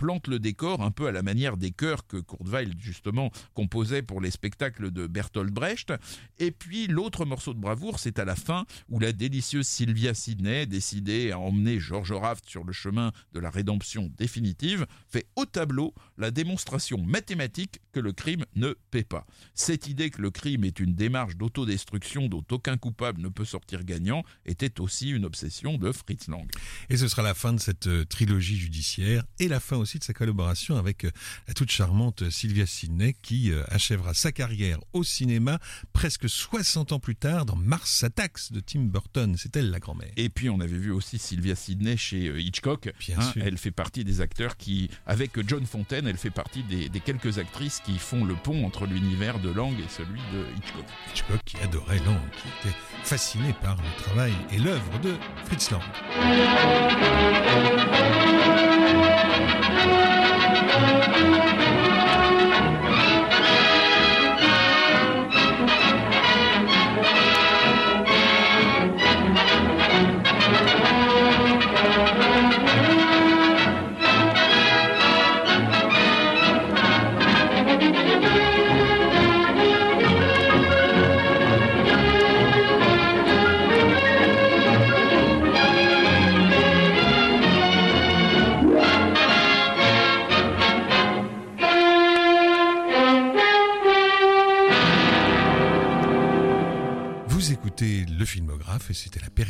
plante 0.00 0.28
le 0.28 0.38
décor 0.38 0.80
un 0.80 0.90
peu 0.90 1.08
à 1.08 1.12
la 1.12 1.20
manière 1.20 1.58
des 1.58 1.72
chœurs 1.72 2.06
que 2.06 2.16
Kurt 2.16 2.48
Weill 2.48 2.72
justement 2.78 3.30
composait 3.52 4.00
pour 4.00 4.22
les 4.22 4.30
spectacles 4.30 4.90
de 4.90 5.06
Bertolt 5.06 5.52
Brecht. 5.52 5.92
Et 6.38 6.52
puis 6.52 6.86
l'autre 6.86 7.26
morceau 7.26 7.52
de 7.52 7.58
bravoure, 7.60 7.98
c'est 7.98 8.18
à 8.18 8.24
la 8.24 8.34
fin 8.34 8.64
où 8.88 8.98
la 8.98 9.12
délicieuse 9.12 9.66
Sylvia 9.66 10.14
Sidney, 10.14 10.64
décidée 10.64 11.32
à 11.32 11.38
emmener 11.38 11.78
George 11.78 12.12
Raft 12.12 12.48
sur 12.48 12.64
le 12.64 12.72
chemin 12.72 13.12
de 13.34 13.40
la 13.40 13.50
rédemption 13.50 14.10
définitive, 14.16 14.86
fait 15.06 15.26
au 15.36 15.44
tableau 15.44 15.92
la 16.16 16.30
démonstration 16.30 16.96
mathématique 16.96 17.80
que 17.92 18.00
le 18.00 18.12
crime 18.12 18.46
ne 18.56 18.72
paie 18.90 19.04
pas. 19.04 19.26
Cette 19.52 19.86
idée 19.86 20.08
que 20.08 20.22
le 20.22 20.30
crime 20.30 20.64
est 20.64 20.80
une 20.80 20.94
démarche 20.94 21.36
d'autodestruction 21.36 22.28
dont 22.28 22.44
aucun 22.50 22.78
coupable 22.78 23.20
ne 23.20 23.28
peut 23.28 23.44
sortir 23.44 23.84
gagnant 23.84 24.24
était 24.46 24.80
aussi 24.80 25.10
une 25.10 25.26
obsession 25.26 25.76
de 25.76 25.92
Fritz 25.92 26.28
Lang. 26.28 26.48
Et 26.88 26.96
ce 26.96 27.06
sera 27.06 27.22
la 27.22 27.34
fin 27.34 27.52
de 27.52 27.60
cette 27.60 27.86
euh, 27.86 28.06
trilogie 28.06 28.56
judiciaire 28.56 29.24
et 29.38 29.48
la 29.48 29.60
fin 29.60 29.76
aussi 29.76 29.89
de 29.98 30.04
sa 30.04 30.12
collaboration 30.12 30.76
avec 30.76 31.04
euh, 31.04 31.10
la 31.48 31.54
toute 31.54 31.70
charmante 31.70 32.28
Sylvia 32.30 32.66
Sidney 32.66 33.14
qui 33.22 33.52
euh, 33.52 33.62
achèvera 33.68 34.14
sa 34.14 34.32
carrière 34.32 34.78
au 34.92 35.02
cinéma 35.04 35.58
presque 35.92 36.28
60 36.28 36.92
ans 36.92 37.00
plus 37.00 37.16
tard 37.16 37.44
dans 37.46 37.56
Mars 37.56 38.04
Attacks 38.04 38.52
de 38.52 38.60
Tim 38.60 38.80
Burton. 38.82 39.34
C'est 39.38 39.56
elle 39.56 39.70
la 39.70 39.78
grand-mère. 39.80 40.10
Et 40.16 40.28
puis 40.28 40.48
on 40.50 40.60
avait 40.60 40.78
vu 40.78 40.90
aussi 40.92 41.18
Sylvia 41.18 41.54
Sidney 41.54 41.96
chez 41.96 42.40
Hitchcock. 42.40 42.92
Bien 42.98 43.18
Hein, 43.18 43.32
sûr. 43.32 43.42
elle 43.44 43.58
fait 43.58 43.70
partie 43.70 44.04
des 44.04 44.20
acteurs 44.20 44.56
qui, 44.56 44.88
avec 45.06 45.32
John 45.46 45.66
Fontaine, 45.66 46.06
elle 46.06 46.16
fait 46.16 46.30
partie 46.30 46.62
des, 46.62 46.88
des 46.88 47.00
quelques 47.00 47.38
actrices 47.38 47.80
qui 47.84 47.98
font 47.98 48.24
le 48.24 48.34
pont 48.34 48.64
entre 48.64 48.86
l'univers 48.86 49.38
de 49.40 49.50
Lang 49.50 49.74
et 49.78 49.88
celui 49.88 50.20
de 50.32 50.44
Hitchcock. 50.56 50.84
Hitchcock 51.12 51.40
qui 51.44 51.56
adorait 51.58 51.98
Lang, 51.98 52.20
qui 52.40 52.68
était 52.68 52.76
fasciné 53.02 53.52
par 53.62 53.76
le 53.76 54.02
travail 54.02 54.32
et 54.52 54.58
l'œuvre 54.58 54.98
de 55.00 55.14
Fritz 55.46 55.70
Lang. 55.70 55.82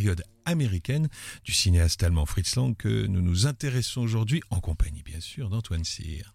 Période 0.01 0.25
américaine 0.47 1.09
du 1.45 1.53
cinéaste 1.53 2.03
allemand 2.03 2.25
Fritz 2.25 2.57
Lang 2.57 2.75
que 2.75 3.07
nous 3.07 3.21
nous 3.21 3.47
intéressons 3.47 4.01
aujourd'hui, 4.01 4.41
en 4.49 4.59
compagnie 4.59 5.03
bien 5.03 5.21
sûr 5.21 5.51
d'Antoine 5.51 5.85
Cyr. 5.85 6.35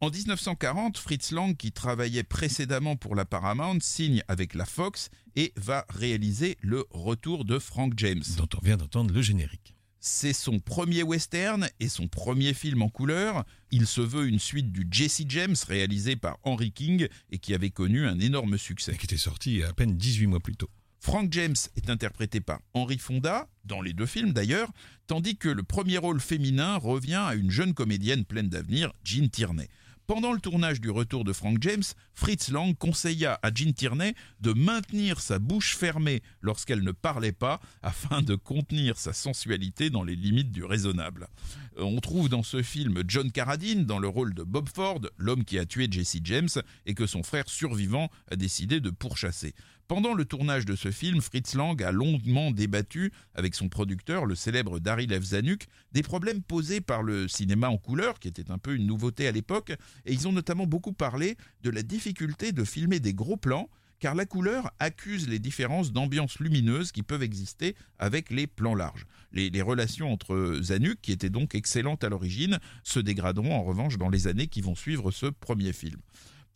En 0.00 0.10
1940, 0.10 0.98
Fritz 0.98 1.30
Lang, 1.30 1.56
qui 1.56 1.70
travaillait 1.70 2.24
précédemment 2.24 2.96
pour 2.96 3.14
la 3.14 3.24
Paramount, 3.24 3.78
signe 3.80 4.24
avec 4.26 4.52
la 4.54 4.64
Fox 4.64 5.10
et 5.36 5.52
va 5.54 5.86
réaliser 5.90 6.56
Le 6.60 6.86
Retour 6.90 7.44
de 7.44 7.60
Frank 7.60 7.92
James. 7.96 8.24
Dont 8.36 8.48
on 8.60 8.64
vient 8.64 8.76
d'entendre 8.76 9.14
le 9.14 9.22
générique. 9.22 9.76
C'est 10.00 10.32
son 10.32 10.58
premier 10.58 11.04
western 11.04 11.68
et 11.78 11.88
son 11.88 12.08
premier 12.08 12.52
film 12.52 12.82
en 12.82 12.88
couleur. 12.88 13.44
Il 13.70 13.86
se 13.86 14.00
veut 14.00 14.26
une 14.26 14.40
suite 14.40 14.72
du 14.72 14.88
Jesse 14.90 15.22
James 15.28 15.56
réalisé 15.68 16.16
par 16.16 16.38
Henry 16.42 16.72
King 16.72 17.06
et 17.30 17.38
qui 17.38 17.54
avait 17.54 17.70
connu 17.70 18.08
un 18.08 18.18
énorme 18.18 18.58
succès. 18.58 18.94
Et 18.94 18.96
qui 18.96 19.06
était 19.06 19.16
sorti 19.16 19.62
à 19.62 19.72
peine 19.72 19.96
18 19.96 20.26
mois 20.26 20.40
plus 20.40 20.56
tôt. 20.56 20.70
Frank 21.00 21.32
James 21.32 21.56
est 21.76 21.90
interprété 21.90 22.40
par 22.40 22.60
Henry 22.74 22.98
Fonda, 22.98 23.48
dans 23.64 23.80
les 23.80 23.92
deux 23.92 24.06
films 24.06 24.32
d'ailleurs, 24.32 24.70
tandis 25.06 25.36
que 25.36 25.48
le 25.48 25.62
premier 25.62 25.98
rôle 25.98 26.20
féminin 26.20 26.76
revient 26.76 27.22
à 27.26 27.34
une 27.34 27.50
jeune 27.50 27.74
comédienne 27.74 28.24
pleine 28.24 28.48
d'avenir, 28.48 28.92
Jean 29.04 29.28
Tierney. 29.28 29.68
Pendant 30.08 30.32
le 30.32 30.40
tournage 30.40 30.80
du 30.80 30.88
retour 30.88 31.22
de 31.22 31.34
Frank 31.34 31.58
James, 31.60 31.82
Fritz 32.14 32.48
Lang 32.48 32.74
conseilla 32.74 33.38
à 33.42 33.50
Jean 33.54 33.74
Tierney 33.74 34.14
de 34.40 34.54
maintenir 34.54 35.20
sa 35.20 35.38
bouche 35.38 35.76
fermée 35.76 36.22
lorsqu'elle 36.40 36.82
ne 36.82 36.92
parlait 36.92 37.30
pas 37.30 37.60
afin 37.82 38.22
de 38.22 38.34
contenir 38.34 38.96
sa 38.96 39.12
sensualité 39.12 39.90
dans 39.90 40.02
les 40.02 40.16
limites 40.16 40.50
du 40.50 40.64
raisonnable. 40.64 41.28
Euh, 41.76 41.82
on 41.82 42.00
trouve 42.00 42.30
dans 42.30 42.42
ce 42.42 42.62
film 42.62 43.02
John 43.06 43.30
Carradine 43.30 43.84
dans 43.84 43.98
le 43.98 44.08
rôle 44.08 44.32
de 44.32 44.44
Bob 44.44 44.70
Ford, 44.74 45.02
l'homme 45.18 45.44
qui 45.44 45.58
a 45.58 45.66
tué 45.66 45.88
Jesse 45.90 46.20
James 46.24 46.48
et 46.86 46.94
que 46.94 47.06
son 47.06 47.22
frère 47.22 47.50
survivant 47.50 48.08
a 48.30 48.36
décidé 48.36 48.80
de 48.80 48.88
pourchasser. 48.88 49.54
Pendant 49.88 50.12
le 50.12 50.26
tournage 50.26 50.66
de 50.66 50.76
ce 50.76 50.90
film, 50.90 51.22
Fritz 51.22 51.54
Lang 51.54 51.82
a 51.82 51.92
longuement 51.92 52.50
débattu 52.50 53.10
avec 53.34 53.54
son 53.54 53.70
producteur, 53.70 54.26
le 54.26 54.34
célèbre 54.34 54.80
Daryl 54.80 55.10
F. 55.18 55.24
Zanuck, 55.24 55.64
des 55.92 56.02
problèmes 56.02 56.42
posés 56.42 56.82
par 56.82 57.02
le 57.02 57.26
cinéma 57.26 57.70
en 57.70 57.78
couleur, 57.78 58.18
qui 58.18 58.28
était 58.28 58.50
un 58.50 58.58
peu 58.58 58.74
une 58.74 58.86
nouveauté 58.86 59.26
à 59.26 59.32
l'époque, 59.32 59.72
et 60.04 60.12
ils 60.12 60.28
ont 60.28 60.32
notamment 60.32 60.66
beaucoup 60.66 60.92
parlé 60.92 61.38
de 61.62 61.70
la 61.70 61.82
difficulté 61.82 62.52
de 62.52 62.64
filmer 62.64 63.00
des 63.00 63.14
gros 63.14 63.38
plans, 63.38 63.70
car 63.98 64.14
la 64.14 64.26
couleur 64.26 64.70
accuse 64.78 65.26
les 65.26 65.38
différences 65.38 65.90
d'ambiance 65.90 66.38
lumineuse 66.38 66.92
qui 66.92 67.02
peuvent 67.02 67.22
exister 67.22 67.74
avec 67.98 68.28
les 68.28 68.46
plans 68.46 68.74
larges. 68.74 69.06
Les, 69.32 69.48
les, 69.48 69.62
relations 69.62 70.12
entre 70.12 70.58
Zanuck, 70.60 71.00
qui 71.00 71.12
étaient 71.12 71.30
donc 71.30 71.54
excellentes 71.54 72.04
à 72.04 72.10
l'origine, 72.10 72.58
se 72.84 73.00
dégraderont 73.00 73.54
en 73.54 73.64
revanche 73.64 73.96
dans 73.96 74.10
les 74.10 74.26
années 74.26 74.48
qui 74.48 74.60
vont 74.60 74.74
suivre 74.74 75.10
ce 75.12 75.26
premier 75.26 75.72
film. 75.72 75.96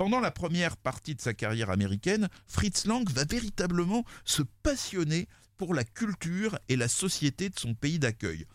Pendant 0.03 0.19
la 0.19 0.33
première 0.33 0.77
partie 0.77 1.15
de 1.15 1.21
sa 1.21 1.33
carrière 1.33 1.71
américaine, 1.71 2.29
Fritz 2.49 2.87
Lang 2.87 3.09
va 3.11 3.23
véritablement 3.23 4.05
se 4.25 4.43
passionner 4.65 5.29
pour 5.57 5.75
la 5.75 5.85
culture 5.85 6.59
et 6.69 6.75
la 6.75 6.89
société 6.89 7.51
de 7.51 7.57
son 7.57 7.75
pays 7.75 8.01
d'accueil. 8.01 8.47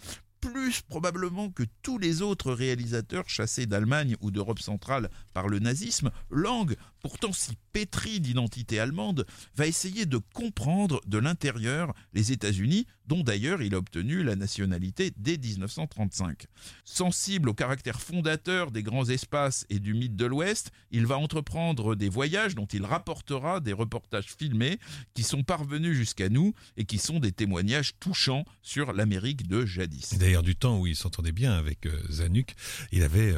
Plus 0.42 0.82
probablement 0.82 1.50
que 1.50 1.64
tous 1.84 2.00
les 2.00 2.22
autres 2.22 2.52
réalisateurs 2.52 3.30
chassés 3.30 3.66
d'Allemagne 3.66 4.18
ou 4.20 4.30
d'Europe 4.30 4.60
centrale 4.60 5.10
par 5.34 5.48
le 5.48 5.60
nazisme, 5.60 6.12
Lang, 6.30 6.76
pourtant 7.00 7.32
si 7.32 7.54
pétri 7.72 8.20
d'identité 8.20 8.82
allemande, 8.82 9.26
va 9.56 9.68
essayer 9.68 10.06
de 10.06 10.18
comprendre 10.34 11.00
de 11.08 11.18
l'intérieur 11.18 11.94
les 12.12 12.34
États-Unis, 12.34 12.88
dont 13.08 13.24
d'ailleurs 13.24 13.62
il 13.62 13.74
a 13.74 13.78
obtenu 13.78 14.24
la 14.24 14.36
nationalité 14.36 15.12
dès 15.18 15.38
1935. 15.38 16.46
Sensible 16.84 17.50
au 17.50 17.54
caractère 17.54 18.02
fondateur 18.02 18.72
des 18.72 18.84
grands 18.84 19.10
espaces 19.10 19.66
et 19.70 19.80
du 19.80 19.94
mythe 19.94 20.16
de 20.16 20.26
l'Ouest, 20.26 20.72
il 20.92 21.06
va 21.06 21.18
entreprendre 21.18 21.96
des 21.96 22.10
voyages 22.10 22.56
dont 22.56 22.66
il 22.66 22.86
rapportera 22.86 23.60
des 23.60 23.74
reportages 23.74 24.34
filmés 24.38 24.80
qui 25.14 25.24
sont 25.24 25.44
parvenus 25.44 25.96
jusqu'à 25.96 26.30
nous 26.30 26.54
et 26.76 26.86
qui 26.86 26.98
sont 26.98 27.20
des 27.20 27.32
témoignages 27.32 27.94
touchants 28.00 28.46
sur 28.62 28.94
l'Amérique 28.94 29.48
de 29.48 29.66
jadis. 29.66 30.18
D'ailleurs, 30.18 30.44
du 30.44 30.56
temps 30.56 30.80
où 30.80 30.88
il 30.88 30.96
s'entendait 30.96 31.32
bien 31.32 31.54
avec 31.54 31.86
euh, 31.86 32.02
Zanuck, 32.12 32.54
il 32.92 33.04
avait 33.04 33.34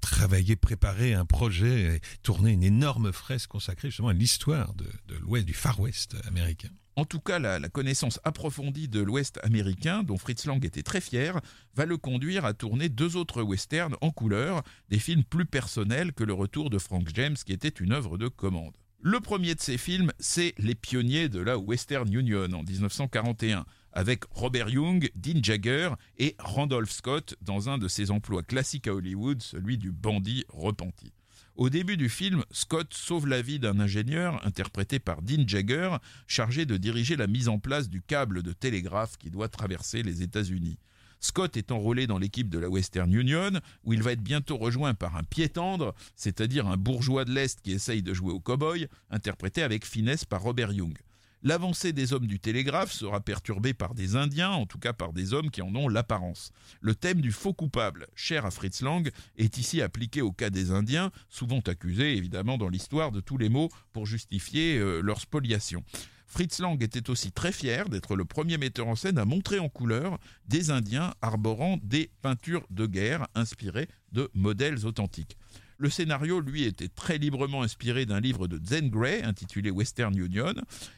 travaillé, 0.00 0.56
préparé 0.56 1.14
un 1.14 1.24
projet, 1.24 1.96
et 1.96 2.00
tourné 2.22 2.52
une 2.52 2.62
énorme 2.62 3.12
fresque 3.12 3.50
consacrée 3.50 3.88
justement 3.88 4.08
à 4.08 4.12
l'histoire 4.12 4.74
de, 4.74 4.86
de 5.08 5.16
l'Ouest, 5.16 5.46
du 5.46 5.54
Far 5.54 5.78
West 5.80 6.16
américain. 6.26 6.70
En 6.96 7.04
tout 7.04 7.20
cas, 7.20 7.38
la, 7.38 7.60
la 7.60 7.68
connaissance 7.68 8.18
approfondie 8.24 8.88
de 8.88 9.00
l'Ouest 9.00 9.38
américain, 9.44 10.02
dont 10.02 10.18
Fritz 10.18 10.46
Lang 10.46 10.64
était 10.64 10.82
très 10.82 11.00
fier, 11.00 11.40
va 11.76 11.86
le 11.86 11.96
conduire 11.96 12.44
à 12.44 12.54
tourner 12.54 12.88
deux 12.88 13.16
autres 13.16 13.42
westerns 13.42 13.96
en 14.00 14.10
couleur, 14.10 14.62
des 14.88 14.98
films 14.98 15.22
plus 15.22 15.46
personnels 15.46 16.12
que 16.12 16.24
le 16.24 16.32
retour 16.32 16.70
de 16.70 16.78
Frank 16.78 17.08
James, 17.14 17.36
qui 17.36 17.52
était 17.52 17.68
une 17.68 17.92
œuvre 17.92 18.18
de 18.18 18.26
commande. 18.26 18.74
Le 19.00 19.20
premier 19.20 19.54
de 19.54 19.60
ces 19.60 19.78
films, 19.78 20.10
c'est 20.18 20.54
Les 20.58 20.74
pionniers 20.74 21.28
de 21.28 21.38
la 21.38 21.56
Western 21.56 22.12
Union 22.12 22.52
en 22.52 22.64
1941, 22.64 23.64
avec 23.98 24.22
Robert 24.30 24.68
Young, 24.68 25.10
Dean 25.16 25.42
Jagger 25.42 25.90
et 26.18 26.36
Randolph 26.38 26.92
Scott 26.92 27.34
dans 27.42 27.68
un 27.68 27.78
de 27.78 27.88
ses 27.88 28.12
emplois 28.12 28.44
classiques 28.44 28.86
à 28.86 28.94
Hollywood, 28.94 29.42
celui 29.42 29.76
du 29.76 29.90
bandit 29.90 30.44
repenti. 30.50 31.12
Au 31.56 31.68
début 31.68 31.96
du 31.96 32.08
film, 32.08 32.44
Scott 32.52 32.94
sauve 32.94 33.26
la 33.26 33.42
vie 33.42 33.58
d'un 33.58 33.80
ingénieur, 33.80 34.40
interprété 34.46 35.00
par 35.00 35.20
Dean 35.20 35.42
Jagger, 35.44 35.96
chargé 36.28 36.64
de 36.64 36.76
diriger 36.76 37.16
la 37.16 37.26
mise 37.26 37.48
en 37.48 37.58
place 37.58 37.88
du 37.88 38.00
câble 38.00 38.44
de 38.44 38.52
télégraphe 38.52 39.18
qui 39.18 39.30
doit 39.30 39.48
traverser 39.48 40.04
les 40.04 40.22
États-Unis. 40.22 40.78
Scott 41.18 41.56
est 41.56 41.72
enrôlé 41.72 42.06
dans 42.06 42.18
l'équipe 42.18 42.50
de 42.50 42.60
la 42.60 42.68
Western 42.68 43.12
Union, 43.12 43.50
où 43.82 43.94
il 43.94 44.04
va 44.04 44.12
être 44.12 44.22
bientôt 44.22 44.58
rejoint 44.58 44.94
par 44.94 45.16
un 45.16 45.24
pied 45.24 45.48
tendre, 45.48 45.92
c'est-à-dire 46.14 46.68
un 46.68 46.76
bourgeois 46.76 47.24
de 47.24 47.32
l'Est 47.32 47.60
qui 47.62 47.72
essaye 47.72 48.04
de 48.04 48.14
jouer 48.14 48.32
au 48.32 48.38
cow-boy, 48.38 48.86
interprété 49.10 49.64
avec 49.64 49.84
finesse 49.84 50.24
par 50.24 50.42
Robert 50.42 50.72
Young. 50.72 50.96
L'avancée 51.44 51.92
des 51.92 52.12
hommes 52.12 52.26
du 52.26 52.40
télégraphe 52.40 52.92
sera 52.92 53.20
perturbée 53.20 53.72
par 53.72 53.94
des 53.94 54.16
Indiens, 54.16 54.50
en 54.50 54.66
tout 54.66 54.78
cas 54.78 54.92
par 54.92 55.12
des 55.12 55.34
hommes 55.34 55.50
qui 55.50 55.62
en 55.62 55.72
ont 55.76 55.88
l'apparence. 55.88 56.50
Le 56.80 56.96
thème 56.96 57.20
du 57.20 57.30
faux 57.30 57.54
coupable, 57.54 58.08
cher 58.16 58.44
à 58.44 58.50
Fritz 58.50 58.82
Lang, 58.82 59.08
est 59.36 59.56
ici 59.56 59.80
appliqué 59.80 60.20
au 60.20 60.32
cas 60.32 60.50
des 60.50 60.72
Indiens, 60.72 61.12
souvent 61.28 61.60
accusés 61.60 62.16
évidemment 62.16 62.58
dans 62.58 62.68
l'histoire 62.68 63.12
de 63.12 63.20
tous 63.20 63.38
les 63.38 63.48
maux 63.48 63.68
pour 63.92 64.04
justifier 64.04 64.78
euh, 64.78 65.00
leur 65.00 65.20
spoliation. 65.20 65.84
Fritz 66.26 66.58
Lang 66.58 66.82
était 66.82 67.08
aussi 67.08 67.30
très 67.30 67.52
fier 67.52 67.88
d'être 67.88 68.16
le 68.16 68.24
premier 68.24 68.58
metteur 68.58 68.88
en 68.88 68.96
scène 68.96 69.16
à 69.16 69.24
montrer 69.24 69.60
en 69.60 69.68
couleur 69.68 70.18
des 70.46 70.70
Indiens 70.70 71.14
arborant 71.22 71.78
des 71.84 72.10
peintures 72.20 72.66
de 72.70 72.86
guerre 72.86 73.28
inspirées 73.36 73.88
de 74.10 74.28
modèles 74.34 74.84
authentiques. 74.86 75.38
Le 75.80 75.90
scénario, 75.90 76.40
lui, 76.40 76.64
était 76.64 76.88
très 76.88 77.18
librement 77.18 77.62
inspiré 77.62 78.04
d'un 78.04 78.18
livre 78.18 78.48
de 78.48 78.60
Zen 78.64 78.90
Gray 78.90 79.22
intitulé 79.22 79.70
Western 79.70 80.16
Union, 80.18 80.54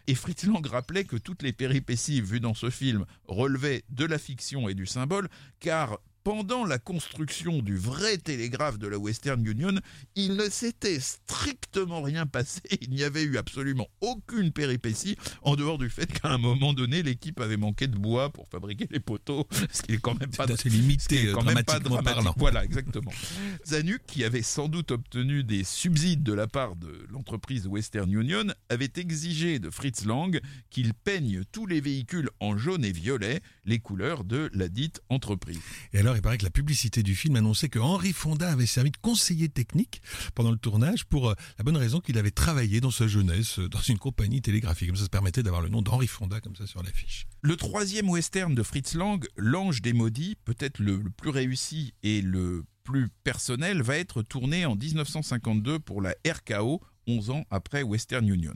et 0.07 0.15
Fritz 0.15 0.45
Lang 0.45 0.67
rappelait 0.67 1.05
que 1.05 1.17
toutes 1.17 1.43
les 1.43 1.53
péripéties 1.53 2.23
vues 2.23 2.41
dans 2.41 2.55
ce 2.55 2.71
film 2.71 3.05
relevaient 3.29 3.85
de 3.91 4.07
la 4.07 4.17
fiction 4.17 4.71
et 4.71 4.75
du 4.75 4.87
symbole, 4.87 5.29
car 5.59 5.99
pendant 6.31 6.65
la 6.65 6.79
construction 6.79 7.61
du 7.61 7.77
vrai 7.77 8.17
télégraphe 8.17 8.79
de 8.79 8.87
la 8.87 8.99
Western 8.99 9.45
Union, 9.45 9.75
il 10.15 10.37
ne 10.37 10.49
s'était 10.49 11.01
strictement 11.01 12.03
rien 12.03 12.25
passé. 12.25 12.61
Il 12.83 12.91
n'y 12.91 13.03
avait 13.03 13.25
eu 13.25 13.37
absolument 13.37 13.89
aucune 14.01 14.53
péripétie, 14.53 15.17
en 15.43 15.57
dehors 15.57 15.77
du 15.77 15.91
fait 15.91 16.07
qu'à 16.07 16.29
un 16.29 16.39
moment 16.39 16.73
donné, 16.73 17.03
l'équipe 17.03 17.41
avait 17.41 17.57
manqué 17.57 17.89
de 17.89 17.99
bois 17.99 18.31
pour 18.31 18.47
fabriquer 18.47 18.87
les 18.93 19.01
poteaux, 19.01 19.49
ce 19.73 19.83
qui 19.83 19.95
est 19.95 19.99
quand 19.99 20.21
même 20.21 20.31
pas 20.31 20.45
assez 20.45 20.69
limité, 20.69 21.33
quand 21.33 21.43
même 21.43 21.65
pas 21.65 21.81
dramatique. 21.81 22.15
parlant. 22.15 22.35
Voilà, 22.37 22.65
exactement. 22.65 23.11
Zanuck, 23.67 24.03
qui 24.07 24.23
avait 24.23 24.43
sans 24.43 24.69
doute 24.69 24.93
obtenu 24.93 25.43
des 25.43 25.65
subsides 25.65 26.23
de 26.23 26.33
la 26.33 26.47
part 26.47 26.77
de 26.77 27.07
l'entreprise 27.11 27.67
Western 27.67 28.13
Union, 28.13 28.45
avait 28.69 28.93
exigé 28.95 29.59
de 29.59 29.69
Fritz 29.69 30.05
Lang 30.05 30.41
qu'il 30.71 30.95
peigne 30.95 31.43
tous 31.51 31.67
les 31.67 31.81
véhicules 31.81 32.31
en 32.39 32.57
jaune 32.57 32.85
et 32.85 32.93
violet, 32.93 33.41
les 33.65 33.81
couleurs 33.81 34.23
de 34.23 34.49
la 34.55 34.69
dite 34.69 35.01
entreprise. 35.09 35.59
Et 35.93 35.99
alors, 35.99 36.20
il 36.21 36.23
paraît 36.23 36.37
que 36.37 36.45
la 36.45 36.51
publicité 36.51 37.03
du 37.03 37.15
film 37.15 37.37
annonçait 37.37 37.71
que 37.71 37.79
Henry 37.79 38.13
Fonda 38.13 38.51
avait 38.51 38.67
servi 38.67 38.91
de 38.91 38.97
conseiller 38.99 39.49
technique 39.49 40.03
pendant 40.35 40.51
le 40.51 40.59
tournage 40.59 41.07
pour 41.07 41.31
euh, 41.31 41.35
la 41.57 41.65
bonne 41.65 41.79
raison 41.79 42.01
qu'il 42.01 42.19
avait 42.19 42.31
travaillé 42.31 42.83
dans 42.83 42.91
sa 42.91 43.07
jeunesse 43.07 43.59
euh, 43.59 43.71
dans 43.71 43.81
une 43.81 43.97
compagnie 43.97 44.43
télégraphique. 44.43 44.89
Comme 44.89 44.97
ça, 44.97 45.05
ça 45.05 45.09
permettait 45.09 45.43
d'avoir 45.43 45.63
le 45.63 45.71
nom 45.71 45.81
d'Henry 45.81 46.09
Fonda 46.09 46.39
comme 46.43 46.55
ça 46.57 46.67
sur 46.67 46.83
l'affiche. 46.83 47.27
Le 47.41 47.57
troisième 47.57 48.11
western 48.11 48.55
de 48.55 48.63
Fritz 48.63 48.93
Lang, 48.93 49.27
L'Ange 49.37 49.81
des 49.81 49.95
Maudits, 49.95 50.37
peut-être 50.45 50.79
le, 50.79 50.99
le 50.99 51.09
plus 51.09 51.31
réussi 51.31 51.95
et 52.03 52.21
le 52.21 52.65
plus 52.85 53.09
personnel, 53.25 53.81
va 53.81 53.97
être 53.97 54.21
tourné 54.21 54.67
en 54.67 54.77
1952 54.77 55.79
pour 55.79 56.03
la 56.03 56.15
RKO, 56.27 56.83
11 57.07 57.31
ans 57.31 57.45
après 57.51 57.83
Western 57.83 58.29
Union. 58.29 58.53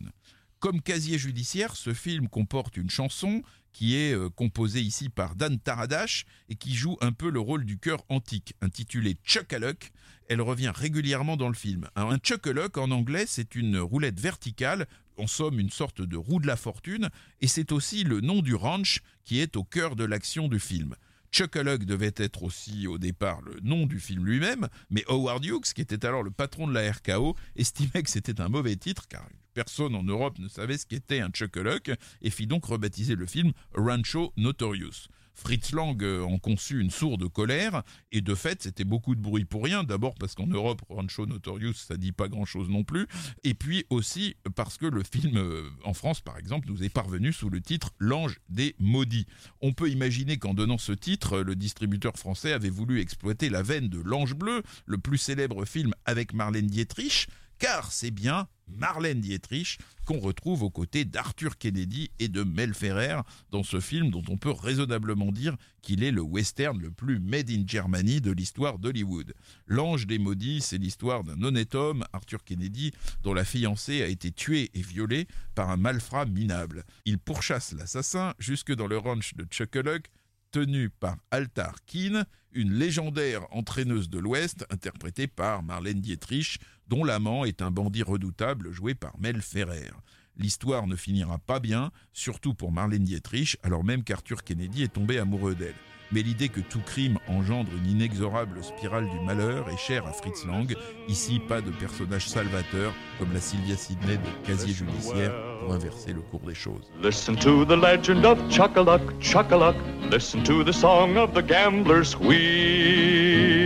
Comme 0.64 0.80
casier 0.80 1.18
judiciaire, 1.18 1.76
ce 1.76 1.92
film 1.92 2.26
comporte 2.26 2.78
une 2.78 2.88
chanson 2.88 3.42
qui 3.74 3.96
est 3.96 4.14
euh, 4.14 4.30
composée 4.30 4.80
ici 4.80 5.10
par 5.10 5.36
Dan 5.36 5.60
Taradash 5.60 6.24
et 6.48 6.54
qui 6.54 6.74
joue 6.74 6.96
un 7.02 7.12
peu 7.12 7.28
le 7.28 7.38
rôle 7.38 7.66
du 7.66 7.76
chœur 7.76 8.02
antique, 8.08 8.54
intitulé 8.62 9.18
Chuck 9.26 9.52
a 9.52 9.58
Luck. 9.58 9.92
Elle 10.26 10.40
revient 10.40 10.72
régulièrement 10.74 11.36
dans 11.36 11.48
le 11.48 11.54
film. 11.54 11.90
Alors, 11.94 12.12
un 12.12 12.16
Chuck 12.16 12.46
a 12.46 12.54
Luck 12.54 12.78
en 12.78 12.92
anglais, 12.92 13.26
c'est 13.28 13.56
une 13.56 13.76
roulette 13.76 14.18
verticale, 14.18 14.86
en 15.18 15.26
somme 15.26 15.60
une 15.60 15.68
sorte 15.68 16.00
de 16.00 16.16
roue 16.16 16.40
de 16.40 16.46
la 16.46 16.56
fortune, 16.56 17.10
et 17.42 17.46
c'est 17.46 17.70
aussi 17.70 18.02
le 18.02 18.22
nom 18.22 18.40
du 18.40 18.54
ranch 18.54 19.02
qui 19.22 19.40
est 19.40 19.56
au 19.56 19.64
cœur 19.64 19.96
de 19.96 20.04
l'action 20.04 20.48
du 20.48 20.60
film. 20.60 20.94
Chuck 21.30 21.56
a 21.56 21.62
Luck 21.62 21.84
devait 21.84 22.14
être 22.16 22.42
aussi 22.42 22.86
au 22.86 22.96
départ 22.96 23.42
le 23.42 23.60
nom 23.60 23.84
du 23.84 24.00
film 24.00 24.24
lui-même, 24.24 24.68
mais 24.88 25.04
Howard 25.08 25.44
Hughes, 25.44 25.74
qui 25.74 25.82
était 25.82 26.06
alors 26.06 26.22
le 26.22 26.30
patron 26.30 26.66
de 26.66 26.72
la 26.72 26.90
RKO, 26.90 27.36
estimait 27.54 28.02
que 28.02 28.08
c'était 28.08 28.40
un 28.40 28.48
mauvais 28.48 28.76
titre 28.76 29.08
car 29.08 29.28
personne 29.54 29.94
en 29.94 30.02
Europe 30.02 30.38
ne 30.38 30.48
savait 30.48 30.78
ce 30.78 30.86
qu'était 30.86 31.20
un 31.20 31.30
Chuck-a-Luck 31.30 31.92
et 32.22 32.30
fit 32.30 32.46
donc 32.46 32.64
rebaptiser 32.66 33.14
le 33.14 33.26
film 33.26 33.52
Rancho 33.74 34.32
Notorious. 34.36 35.08
Fritz 35.34 35.72
Lang 35.72 36.00
euh, 36.02 36.22
en 36.22 36.38
conçut 36.38 36.80
une 36.80 36.90
sourde 36.90 37.28
colère, 37.28 37.82
et 38.12 38.20
de 38.20 38.34
fait, 38.34 38.62
c'était 38.62 38.84
beaucoup 38.84 39.14
de 39.14 39.20
bruit 39.20 39.44
pour 39.44 39.64
rien. 39.64 39.84
D'abord 39.84 40.14
parce 40.14 40.34
qu'en 40.34 40.46
Europe, 40.46 40.82
Rancho 40.88 41.26
Notorious, 41.26 41.74
ça 41.74 41.96
dit 41.96 42.12
pas 42.12 42.28
grand-chose 42.28 42.68
non 42.68 42.84
plus, 42.84 43.06
et 43.42 43.54
puis 43.54 43.84
aussi 43.90 44.36
parce 44.54 44.78
que 44.78 44.86
le 44.86 45.02
film, 45.02 45.36
euh, 45.36 45.68
en 45.84 45.92
France 45.92 46.20
par 46.20 46.38
exemple, 46.38 46.68
nous 46.68 46.82
est 46.84 46.88
parvenu 46.88 47.32
sous 47.32 47.50
le 47.50 47.60
titre 47.60 47.92
L'Ange 47.98 48.38
des 48.48 48.74
Maudits. 48.78 49.26
On 49.60 49.72
peut 49.72 49.90
imaginer 49.90 50.38
qu'en 50.38 50.54
donnant 50.54 50.78
ce 50.78 50.92
titre, 50.92 51.40
le 51.40 51.56
distributeur 51.56 52.16
français 52.16 52.52
avait 52.52 52.70
voulu 52.70 53.00
exploiter 53.00 53.48
la 53.50 53.62
veine 53.62 53.88
de 53.88 54.00
L'Ange 54.00 54.34
Bleu, 54.34 54.62
le 54.86 54.98
plus 54.98 55.18
célèbre 55.18 55.64
film 55.64 55.94
avec 56.04 56.32
Marlène 56.32 56.68
Dietrich, 56.68 57.28
car 57.58 57.92
c'est 57.92 58.10
bien 58.10 58.48
Marlène 58.68 59.20
Dietrich 59.20 59.78
qu'on 60.04 60.18
retrouve 60.18 60.62
aux 60.62 60.70
côtés 60.70 61.04
d'Arthur 61.04 61.56
Kennedy 61.56 62.10
et 62.18 62.28
de 62.28 62.42
Mel 62.42 62.74
Ferrer 62.74 63.20
dans 63.50 63.62
ce 63.62 63.80
film 63.80 64.10
dont 64.10 64.22
on 64.28 64.36
peut 64.36 64.50
raisonnablement 64.50 65.32
dire 65.32 65.56
qu'il 65.82 66.02
est 66.02 66.10
le 66.10 66.20
western 66.20 66.78
le 66.78 66.90
plus 66.90 67.20
made 67.20 67.50
in 67.50 67.64
Germany 67.66 68.20
de 68.20 68.30
l'histoire 68.30 68.78
d'Hollywood. 68.78 69.34
L'Ange 69.66 70.06
des 70.06 70.18
Maudits, 70.18 70.60
c'est 70.60 70.78
l'histoire 70.78 71.24
d'un 71.24 71.42
honnête 71.42 71.74
homme, 71.74 72.04
Arthur 72.12 72.44
Kennedy, 72.44 72.92
dont 73.22 73.34
la 73.34 73.44
fiancée 73.44 74.02
a 74.02 74.06
été 74.06 74.30
tuée 74.30 74.70
et 74.74 74.82
violée 74.82 75.26
par 75.54 75.70
un 75.70 75.76
malfrat 75.76 76.26
minable. 76.26 76.84
Il 77.04 77.18
pourchasse 77.18 77.72
l'assassin 77.72 78.34
jusque 78.38 78.74
dans 78.74 78.86
le 78.86 78.98
ranch 78.98 79.34
de 79.34 79.46
Chuckaluck, 79.50 80.10
tenu 80.54 80.88
par 80.88 81.16
Altar 81.32 81.84
Keane, 81.84 82.26
une 82.52 82.74
légendaire 82.74 83.44
entraîneuse 83.50 84.08
de 84.08 84.20
l'Ouest 84.20 84.64
interprétée 84.70 85.26
par 85.26 85.64
Marlène 85.64 86.00
Dietrich, 86.00 86.60
dont 86.86 87.02
l'amant 87.02 87.44
est 87.44 87.60
un 87.60 87.72
bandit 87.72 88.04
redoutable 88.04 88.70
joué 88.70 88.94
par 88.94 89.18
Mel 89.18 89.42
Ferrer. 89.42 89.90
L'histoire 90.36 90.86
ne 90.86 90.96
finira 90.96 91.38
pas 91.38 91.60
bien, 91.60 91.90
surtout 92.12 92.54
pour 92.54 92.72
Marlène 92.72 93.04
Dietrich, 93.04 93.56
alors 93.62 93.84
même 93.84 94.02
qu'Arthur 94.02 94.42
Kennedy 94.44 94.82
est 94.82 94.92
tombé 94.92 95.18
amoureux 95.18 95.54
d'elle 95.54 95.74
mais 96.14 96.22
l'idée 96.22 96.48
que 96.48 96.60
tout 96.60 96.80
crime 96.80 97.18
engendre 97.28 97.70
une 97.76 97.90
inexorable 97.90 98.62
spirale 98.62 99.08
du 99.08 99.18
malheur 99.26 99.68
est 99.68 99.76
chère 99.76 100.06
à 100.06 100.12
Fritz 100.12 100.46
Lang. 100.46 100.74
Ici, 101.08 101.40
pas 101.40 101.60
de 101.60 101.70
personnage 101.70 102.28
salvateur 102.28 102.94
comme 103.18 103.32
la 103.32 103.40
Sylvia 103.40 103.76
Sidney 103.76 104.18
de 104.18 104.46
casier 104.46 104.72
judiciaire 104.72 105.32
pour 105.60 105.74
inverser 105.74 106.12
le 106.12 106.20
cours 106.20 106.40
des 106.40 106.54
choses. 106.54 106.90
Listen 107.02 107.34
to 107.36 107.64
the 107.64 107.76
legend 107.76 108.24
of 108.24 108.38
Chuckaluck, 108.48 109.02
Chuckaluck. 109.20 109.76
Listen 110.10 110.44
to 110.44 110.62
the 110.62 110.72
song 110.72 111.16
of 111.16 111.34
the 111.34 111.42
gambler's 111.42 112.16
wheel. 112.16 113.63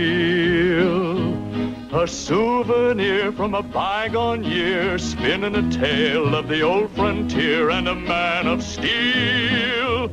A 1.91 2.07
souvenir 2.07 3.31
from 3.31 3.55
a 3.55 3.63
bygone 3.63 4.43
year, 4.43 4.99
spinning 4.99 5.55
a 5.55 5.71
tale 5.71 6.35
of 6.35 6.47
the 6.47 6.61
old 6.61 6.91
frontier 6.91 7.71
and 7.71 7.87
a 7.87 7.95
man 7.95 8.45
of 8.45 8.61
steel. 8.61 10.11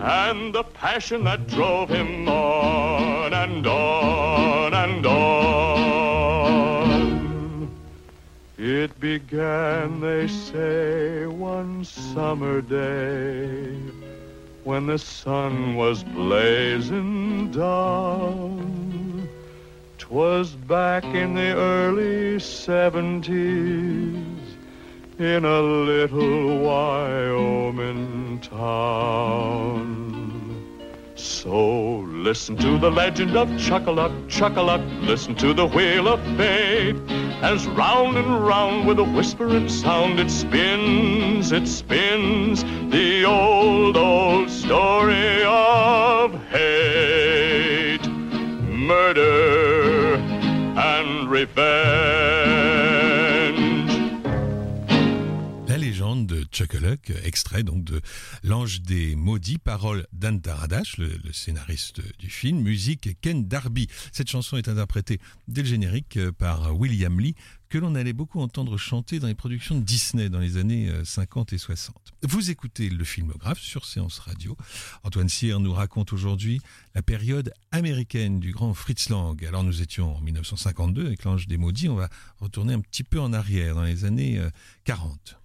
and 0.00 0.54
the 0.54 0.64
passion 0.64 1.22
that 1.24 1.46
drove 1.46 1.90
him 1.90 2.28
on 2.28 3.32
and 3.34 3.66
on 3.66 4.74
and 4.74 5.06
on. 5.06 6.72
It 8.58 8.98
began, 8.98 10.00
they 10.00 10.26
say, 10.28 11.26
one 11.26 11.84
summer 11.84 12.62
day 12.62 13.76
when 14.64 14.86
the 14.86 14.98
sun 14.98 15.76
was 15.76 16.02
blazing 16.02 17.52
down. 17.52 18.91
'Twas 20.12 20.52
back 20.68 21.04
in 21.04 21.32
the 21.32 21.54
early 21.54 22.38
seventies 22.38 24.14
in 25.18 25.44
a 25.46 25.60
little 25.62 26.58
Wyoming 26.58 28.38
town. 28.40 30.12
So 31.14 32.00
listen 32.00 32.58
to 32.58 32.76
the 32.76 32.90
legend 32.90 33.38
of 33.38 33.48
Chuckaluck, 33.56 34.12
Chuckaluck. 34.28 34.82
Listen 35.00 35.34
to 35.36 35.54
the 35.54 35.66
wheel 35.66 36.08
of 36.08 36.20
fate 36.36 36.96
as 37.40 37.66
round 37.68 38.18
and 38.18 38.46
round 38.46 38.86
with 38.86 38.98
a 38.98 39.04
whispering 39.04 39.70
sound 39.70 40.20
it 40.20 40.30
spins, 40.30 41.52
it 41.52 41.66
spins 41.66 42.64
extrait 57.32 57.62
donc 57.62 57.82
de 57.82 58.02
L'Ange 58.42 58.82
des 58.82 59.16
Maudits, 59.16 59.56
paroles 59.56 60.06
d'Anne 60.12 60.42
Taradash, 60.42 60.98
le, 60.98 61.32
scénariste 61.32 62.02
du 62.18 62.28
film, 62.28 62.60
musique 62.60 63.18
Ken 63.22 63.48
Darby. 63.48 63.88
Cette 64.12 64.28
chanson 64.28 64.58
est 64.58 64.68
interprétée 64.68 65.18
dès 65.48 65.62
le 65.62 65.68
générique 65.68 66.18
euh, 66.18 66.30
par 66.30 66.78
William 66.78 67.18
Lee, 67.18 67.34
que 67.70 67.78
l'on 67.78 67.94
allait 67.94 68.12
beaucoup 68.12 68.38
entendre 68.42 68.76
chanter 68.76 69.18
dans 69.18 69.28
les 69.28 69.34
productions 69.34 69.78
de 69.78 69.82
Disney 69.82 70.28
dans 70.28 70.40
les 70.40 70.58
années 70.58 70.92
50 71.04 71.54
euh, 71.54 71.56
et 71.56 71.58
60. 71.58 71.96
Vous 72.22 72.50
écoutez 72.50 72.90
le 72.90 73.02
filmographe 73.02 73.60
sur 73.60 73.86
Séance 73.86 74.18
Radio. 74.18 74.54
Antoine 75.02 75.30
Cyr 75.30 75.58
nous 75.58 75.72
raconte 75.72 76.12
aujourd'hui 76.12 76.60
la 76.94 77.00
période 77.00 77.54
américaine 77.70 78.40
du 78.40 78.52
grand 78.52 78.74
Fritz 78.74 79.08
Lang. 79.08 79.42
Alors 79.46 79.64
nous 79.64 79.80
étions 79.80 80.16
en 80.16 80.20
1952 80.20 81.06
avec 81.06 81.24
l'Ange 81.24 81.46
des 81.46 81.56
Maudits, 81.56 81.88
on 81.88 81.96
va 81.96 82.10
retourner 82.40 82.74
un 82.74 82.80
petit 82.80 83.04
peu 83.04 83.18
en 83.18 83.32
arrière 83.32 83.74
dans 83.74 83.84
les 83.84 84.04
années 84.04 84.38
40. 84.84 85.38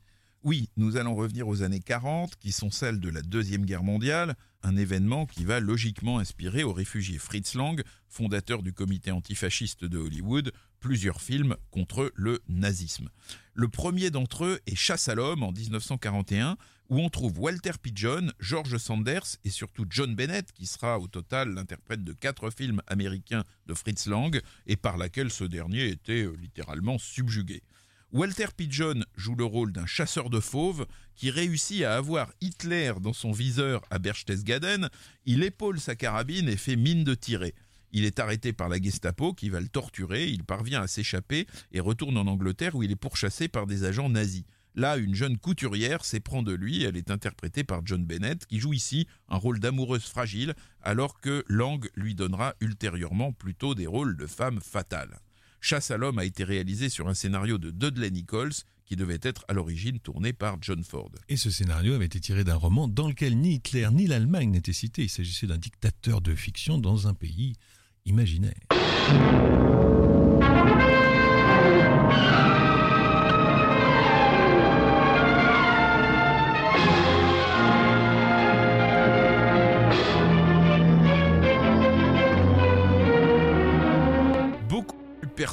Oui, 0.44 0.70
nous 0.78 0.98
allons 0.98 1.16
revenir 1.16 1.48
aux 1.48 1.64
années 1.64 1.80
40, 1.80 2.36
qui 2.36 2.52
sont 2.52 2.70
celles 2.70 3.00
de 3.00 3.10
la 3.10 3.22
Deuxième 3.22 3.66
Guerre 3.66 3.84
mondiale, 3.84 4.36
un 4.62 4.78
événement 4.78 5.26
qui 5.26 5.44
va 5.44 5.60
logiquement 5.60 6.20
inspirer 6.20 6.64
au 6.64 6.74
réfugié 6.74 7.18
Fritz 7.18 7.56
Lang, 7.56 7.82
fondateur 8.08 8.62
du 8.62 8.72
comité 8.72 9.12
antifasciste 9.12 9.84
de 9.84 9.98
Hollywood, 9.98 10.52
plusieurs 10.80 11.22
films 11.22 11.56
contre 11.72 12.12
le 12.16 12.40
nazisme. 12.48 13.10
Le 13.56 13.68
premier 13.68 14.12
d'entre 14.12 14.46
eux 14.46 14.60
est 14.68 14.76
Chasse 14.76 15.10
à 15.10 15.16
l'homme 15.16 15.42
en 15.42 15.52
1941, 15.52 16.56
où 16.90 17.00
on 17.00 17.10
trouve 17.10 17.40
Walter 17.40 17.72
Pigeon, 17.82 18.32
George 18.40 18.78
Sanders 18.78 19.38
et 19.44 19.50
surtout 19.50 19.86
John 19.90 20.16
Bennett, 20.16 20.52
qui 20.54 20.68
sera 20.68 21.00
au 21.00 21.08
total 21.08 21.50
l'interprète 21.50 22.04
de 22.04 22.14
quatre 22.14 22.52
films 22.52 22.82
américains 22.88 23.44
de 23.66 23.74
Fritz 23.74 24.06
Lang, 24.06 24.40
et 24.68 24.78
par 24.78 24.98
laquelle 24.98 25.32
ce 25.32 25.44
dernier 25.44 25.88
était 25.88 26.24
euh, 26.24 26.36
littéralement 26.40 27.00
subjugué. 27.00 27.64
Walter 28.14 28.48
Pigeon 28.56 29.04
joue 29.18 29.36
le 29.36 29.44
rôle 29.44 29.74
d'un 29.74 29.86
chasseur 29.86 30.30
de 30.30 30.40
fauves 30.40 30.86
qui 31.16 31.30
réussit 31.30 31.84
à 31.84 31.98
avoir 31.98 32.32
Hitler 32.40 32.94
dans 33.02 33.12
son 33.12 33.34
viseur 33.34 33.84
à 33.90 34.00
Berchtesgaden. 34.00 34.90
Il 35.26 35.44
épaule 35.44 35.78
sa 35.82 35.96
carabine 35.96 36.48
et 36.48 36.56
fait 36.56 36.78
mine 36.78 37.04
de 37.04 37.16
tirer. 37.16 37.54
Il 37.92 38.06
est 38.06 38.20
arrêté 38.20 38.54
par 38.54 38.70
la 38.70 38.82
Gestapo 38.82 39.34
qui 39.34 39.50
va 39.50 39.60
le 39.60 39.68
torturer, 39.68 40.28
il 40.28 40.46
parvient 40.46 40.82
à 40.82 40.88
s'échapper 40.88 41.48
et 41.74 41.82
retourne 41.82 42.18
en 42.18 42.28
Angleterre 42.28 42.76
où 42.76 42.84
il 42.84 42.92
est 42.92 42.96
pourchassé 42.96 43.50
par 43.50 43.68
des 43.68 43.84
agents 43.84 44.10
nazis. 44.10 44.46
Là, 44.76 44.96
une 44.96 45.16
jeune 45.16 45.38
couturière 45.38 46.06
s'éprend 46.06 46.44
de 46.44 46.54
lui, 46.54 46.84
elle 46.84 46.96
est 46.96 47.12
interprétée 47.12 47.66
par 47.66 47.82
John 47.86 48.06
Bennett 48.06 48.46
qui 48.46 48.60
joue 48.60 48.74
ici 48.74 49.06
un 49.28 49.38
rôle 49.38 49.60
d'amoureuse 49.60 50.06
fragile 50.06 50.54
alors 50.82 51.20
que 51.20 51.44
Lang 51.50 51.86
lui 51.96 52.16
donnera 52.16 52.56
ultérieurement 52.62 53.34
plutôt 53.34 53.76
des 53.76 53.88
rôles 53.88 54.16
de 54.16 54.28
femme 54.28 54.62
fatale. 54.62 55.20
Chasse 55.62 55.92
à 55.92 55.98
l'homme 55.98 56.20
a 56.20 56.26
été 56.26 56.44
réalisé 56.44 56.90
sur 56.90 57.08
un 57.08 57.14
scénario 57.14 57.58
de 57.58 57.72
Dudley 57.72 58.12
Nichols 58.12 58.54
qui 58.86 58.96
devait 58.96 59.20
être 59.22 59.44
à 59.48 59.54
l'origine 59.54 60.00
tourné 60.00 60.32
par 60.34 60.58
John 60.62 60.84
Ford. 60.84 61.12
Et 61.28 61.36
ce 61.36 61.52
scénario 61.52 61.94
avait 61.94 62.06
été 62.06 62.20
tiré 62.20 62.44
d'un 62.44 62.56
roman 62.56 62.88
dans 62.88 63.10
lequel 63.10 63.38
ni 63.38 63.56
Hitler 63.56 63.90
ni 63.92 64.08
l'Allemagne 64.08 64.50
n'étaient 64.50 64.72
cités. 64.74 65.04
Il 65.04 65.10
s'agissait 65.10 65.48
d'un 65.48 65.58
dictateur 65.58 66.22
de 66.22 66.34
fiction 66.36 66.78
dans 66.78 67.08
un 67.08 67.14
pays 67.14 67.54
imaginaire. 68.06 68.56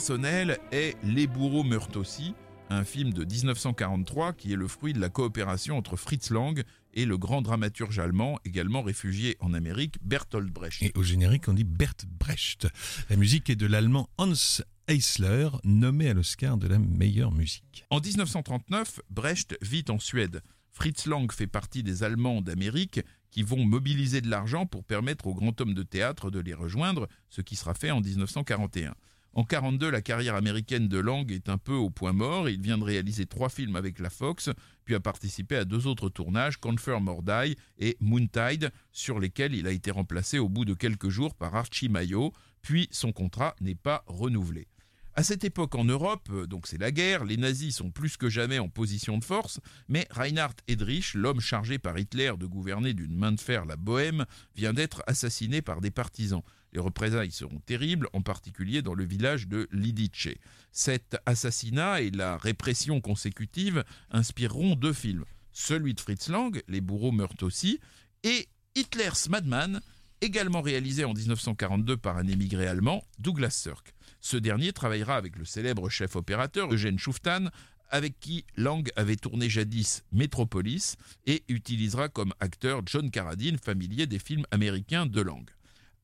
Personnel 0.05 0.59
est 0.71 0.99
Les 1.03 1.27
bourreaux 1.27 1.63
meurent 1.63 1.97
aussi, 1.97 2.35
un 2.69 2.85
film 2.85 3.15
de 3.15 3.25
1943 3.25 4.35
qui 4.35 4.53
est 4.53 4.57
le 4.57 4.69
fruit 4.69 4.93
de 4.93 5.01
la 5.01 5.09
coopération 5.09 5.79
entre 5.79 5.97
Fritz 5.97 6.29
Lang 6.29 6.63
et 6.93 7.07
le 7.07 7.17
grand 7.17 7.41
dramaturge 7.41 7.99
allemand, 7.99 8.39
également 8.45 8.83
réfugié 8.83 9.39
en 9.41 9.55
Amérique, 9.55 9.97
Bertolt 10.03 10.53
Brecht. 10.53 10.83
Et 10.83 10.93
au 10.95 11.03
générique, 11.03 11.49
on 11.49 11.55
dit 11.55 11.65
Bert 11.65 11.95
Brecht. 12.21 12.69
La 13.09 13.17
musique 13.17 13.49
est 13.49 13.57
de 13.57 13.65
l'allemand 13.65 14.11
Hans 14.19 14.61
Eisler, 14.89 15.49
nommé 15.65 16.11
à 16.11 16.13
l'Oscar 16.13 16.59
de 16.59 16.69
la 16.69 16.79
meilleure 16.79 17.33
musique. 17.33 17.87
En 17.89 17.99
1939, 17.99 19.01
Brecht 19.09 19.57
vit 19.63 19.87
en 19.89 19.99
Suède. 19.99 20.43
Fritz 20.71 21.07
Lang 21.07 21.33
fait 21.33 21.47
partie 21.47 21.83
des 21.83 22.03
Allemands 22.03 22.43
d'Amérique 22.43 23.01
qui 23.31 23.43
vont 23.43 23.65
mobiliser 23.65 24.21
de 24.21 24.29
l'argent 24.29 24.67
pour 24.67 24.85
permettre 24.85 25.29
au 25.29 25.35
grand 25.35 25.59
homme 25.63 25.73
de 25.73 25.83
théâtre 25.83 26.31
de 26.31 26.41
les 26.41 26.53
rejoindre, 26.53 27.09
ce 27.31 27.41
qui 27.41 27.57
sera 27.57 27.73
fait 27.73 27.91
en 27.91 28.03
1941. 28.03 28.95
En 29.37 29.43
42, 29.43 29.91
la 29.91 30.01
carrière 30.01 30.37
américaine 30.37 30.87
de 30.87 30.99
Lang 30.99 31.33
est 31.33 31.49
un 31.49 31.59
peu 31.59 31.75
au 31.75 31.91
point 31.91 32.13
mort. 32.13 32.49
Il 32.49 32.61
vient 32.61 32.79
de 32.79 32.85
réaliser 32.85 33.27
trois 33.27 33.49
films 33.49 33.75
avec 33.75 33.99
la 33.99 34.09
Fox, 34.09 34.49
puis 34.85 34.95
a 34.95 35.01
participé 35.01 35.57
à 35.57 35.65
deux 35.65 35.89
autres 35.89 36.09
tournages, 36.09 36.59
Confirm 36.59 37.09
or 37.09 37.25
Die 37.25 37.57
et 37.79 37.97
Moontide, 37.99 38.71
sur 38.93 39.19
lesquels 39.19 39.55
il 39.55 39.67
a 39.67 39.73
été 39.73 39.91
remplacé 39.91 40.39
au 40.39 40.49
bout 40.49 40.65
de 40.65 40.75
quelques 40.75 41.09
jours 41.09 41.35
par 41.35 41.57
Archie 41.57 41.89
Mayo, 41.89 42.33
puis 42.63 42.87
son 42.93 43.11
contrat 43.11 43.57
n'est 43.61 43.75
pas 43.75 44.05
renouvelé. 44.07 44.69
À 45.17 45.25
cette 45.25 45.43
époque 45.43 45.75
en 45.75 45.85
Europe, 45.85 46.29
donc 46.47 46.69
c'est 46.69 46.79
la 46.79 46.93
guerre, 46.93 47.25
les 47.25 47.37
nazis 47.37 47.77
sont 47.77 47.91
plus 47.91 48.17
que 48.17 48.29
jamais 48.29 48.61
en 48.61 48.69
position 48.69 49.19
de 49.19 49.25
force, 49.25 49.61
mais 49.89 50.07
Reinhard 50.11 50.55
Heydrich, 50.69 51.15
l'homme 51.15 51.41
chargé 51.41 51.79
par 51.79 51.99
Hitler 51.99 52.33
de 52.39 52.47
gouverner 52.47 52.95
d'une 52.95 53.17
main 53.17 53.31
de 53.31 53.41
fer 53.41 53.65
la 53.65 53.77
Bohème, 53.77 54.27
vient 54.57 54.73
d'être 54.73 55.03
assassiné 55.07 55.63
par 55.63 55.81
des 55.81 55.93
partisans. 55.93 56.43
Les 56.75 56.81
représailles 56.81 57.31
seront 57.31 57.61
terribles, 57.61 58.09
en 58.13 58.21
particulier 58.21 58.83
dans 58.83 58.95
le 58.95 59.05
village 59.05 59.47
de 59.47 59.69
Lidice. 59.71 60.35
Cet 60.73 61.17
assassinat 61.25 62.01
et 62.03 62.11
la 62.11 62.37
répression 62.37 63.01
consécutive 63.01 63.85
inspireront 64.11 64.75
deux 64.75 64.93
films. 64.93 65.25
Celui 65.53 65.95
de 65.95 66.01
Fritz 66.01 66.29
Lang, 66.29 66.61
Les 66.67 66.81
bourreaux 66.81 67.13
meurent 67.13 67.43
aussi, 67.43 67.79
et 68.25 68.49
Hitler's 68.75 69.29
Madman, 69.29 69.81
également 70.21 70.63
réalisé 70.63 71.05
en 71.05 71.15
1942 71.15 71.97
par 71.97 72.17
un 72.17 72.27
émigré 72.27 72.67
allemand, 72.67 73.05
Douglas 73.21 73.51
Sirk. 73.51 73.95
Ce 74.21 74.37
dernier 74.37 74.73
travaillera 74.73 75.17
avec 75.17 75.37
le 75.37 75.45
célèbre 75.45 75.89
chef 75.89 76.17
opérateur 76.17 76.73
Eugène 76.73 76.99
Schuftan, 76.99 77.51
avec 77.91 78.19
qui 78.19 78.45
Lang 78.57 78.91
avait 78.97 79.15
tourné 79.15 79.49
jadis 79.49 80.03
Metropolis, 80.11 80.97
et 81.27 81.45
utilisera 81.49 82.09
comme 82.09 82.35
acteur 82.41 82.83
John 82.87 83.13
Carradine, 83.13 83.59
familier 83.59 84.09
des 84.09 84.19
films 84.19 84.47
américains 84.51 85.07
de 85.07 85.21
Lang. 85.21 85.49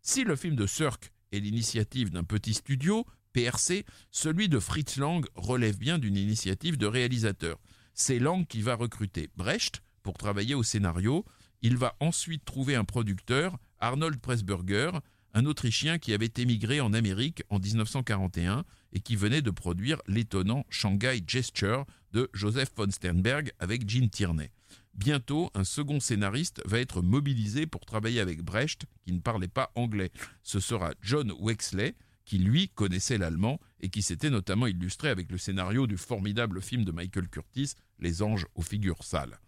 Si 0.03 0.25
le 0.25 0.35
film 0.35 0.57
de 0.57 0.67
Sirk 0.67 1.13
est 1.31 1.41
l'initiative 1.41 2.11
d'un 2.11 2.25
petit 2.25 2.55
studio, 2.55 3.07
PRC, 3.33 3.85
celui 4.11 4.49
de 4.49 4.59
Fritz 4.59 4.97
Lang 4.97 5.25
relève 5.35 5.79
bien 5.79 5.99
d'une 5.99 6.17
initiative 6.17 6.79
de 6.79 6.87
réalisateur. 6.87 7.59
C'est 7.95 8.19
Lang 8.19 8.47
qui 8.47 8.63
va 8.63 8.75
recruter 8.75 9.29
Brecht 9.37 9.83
pour 10.03 10.17
travailler 10.17 10.55
au 10.55 10.63
scénario. 10.63 11.25
Il 11.63 11.77
va 11.77 11.97
ensuite 12.01 12.45
trouver 12.45 12.75
un 12.75 12.85
producteur, 12.85 13.59
Arnold 13.79 14.19
Pressburger, 14.21 14.91
un 15.35 15.45
Autrichien 15.45 15.99
qui 15.99 16.15
avait 16.15 16.33
émigré 16.39 16.81
en 16.81 16.93
Amérique 16.93 17.43
en 17.51 17.59
1941 17.59 18.65
et 18.93 19.01
qui 19.01 19.17
venait 19.17 19.43
de 19.43 19.51
produire 19.51 20.01
l'étonnant 20.07 20.65
Shanghai 20.71 21.23
Gesture 21.27 21.85
de 22.13 22.29
Joseph 22.33 22.71
von 22.75 22.91
Sternberg 22.91 23.53
avec 23.59 23.89
Gene 23.89 24.09
Tierney. 24.09 24.51
Bientôt, 24.95 25.51
un 25.55 25.65
second 25.65 26.01
scénariste 26.01 26.63
va 26.67 26.79
être 26.79 27.01
mobilisé 27.01 27.67
pour 27.67 27.87
travailler 27.87 28.21
avec 28.21 28.43
Brecht, 28.43 28.85
qui 29.05 29.13
ne 29.13 29.21
parlait 29.21 29.49
pas 29.49 29.71
anglais. 29.75 30.11
Ce 30.43 30.61
sera 30.61 30.93
John 31.01 31.33
Wexley, 31.39 31.95
qui 32.25 32.39
lui 32.39 32.69
connaissait 32.69 33.19
l'allemand 33.19 33.59
et 33.81 33.89
qui 33.89 34.03
s'était 34.03 34.31
notamment 34.31 34.67
illustré 34.67 35.09
avec 35.09 35.31
le 35.33 35.39
scénario 35.39 35.87
du 35.87 35.97
formidable 35.97 36.61
film 36.61 36.85
de 36.85 36.93
Michael 36.93 37.29
Curtis, 37.29 37.75
Les 37.99 38.23
anges 38.23 38.47
aux 38.55 38.63
figures 38.63 39.03
sales. 39.03 39.39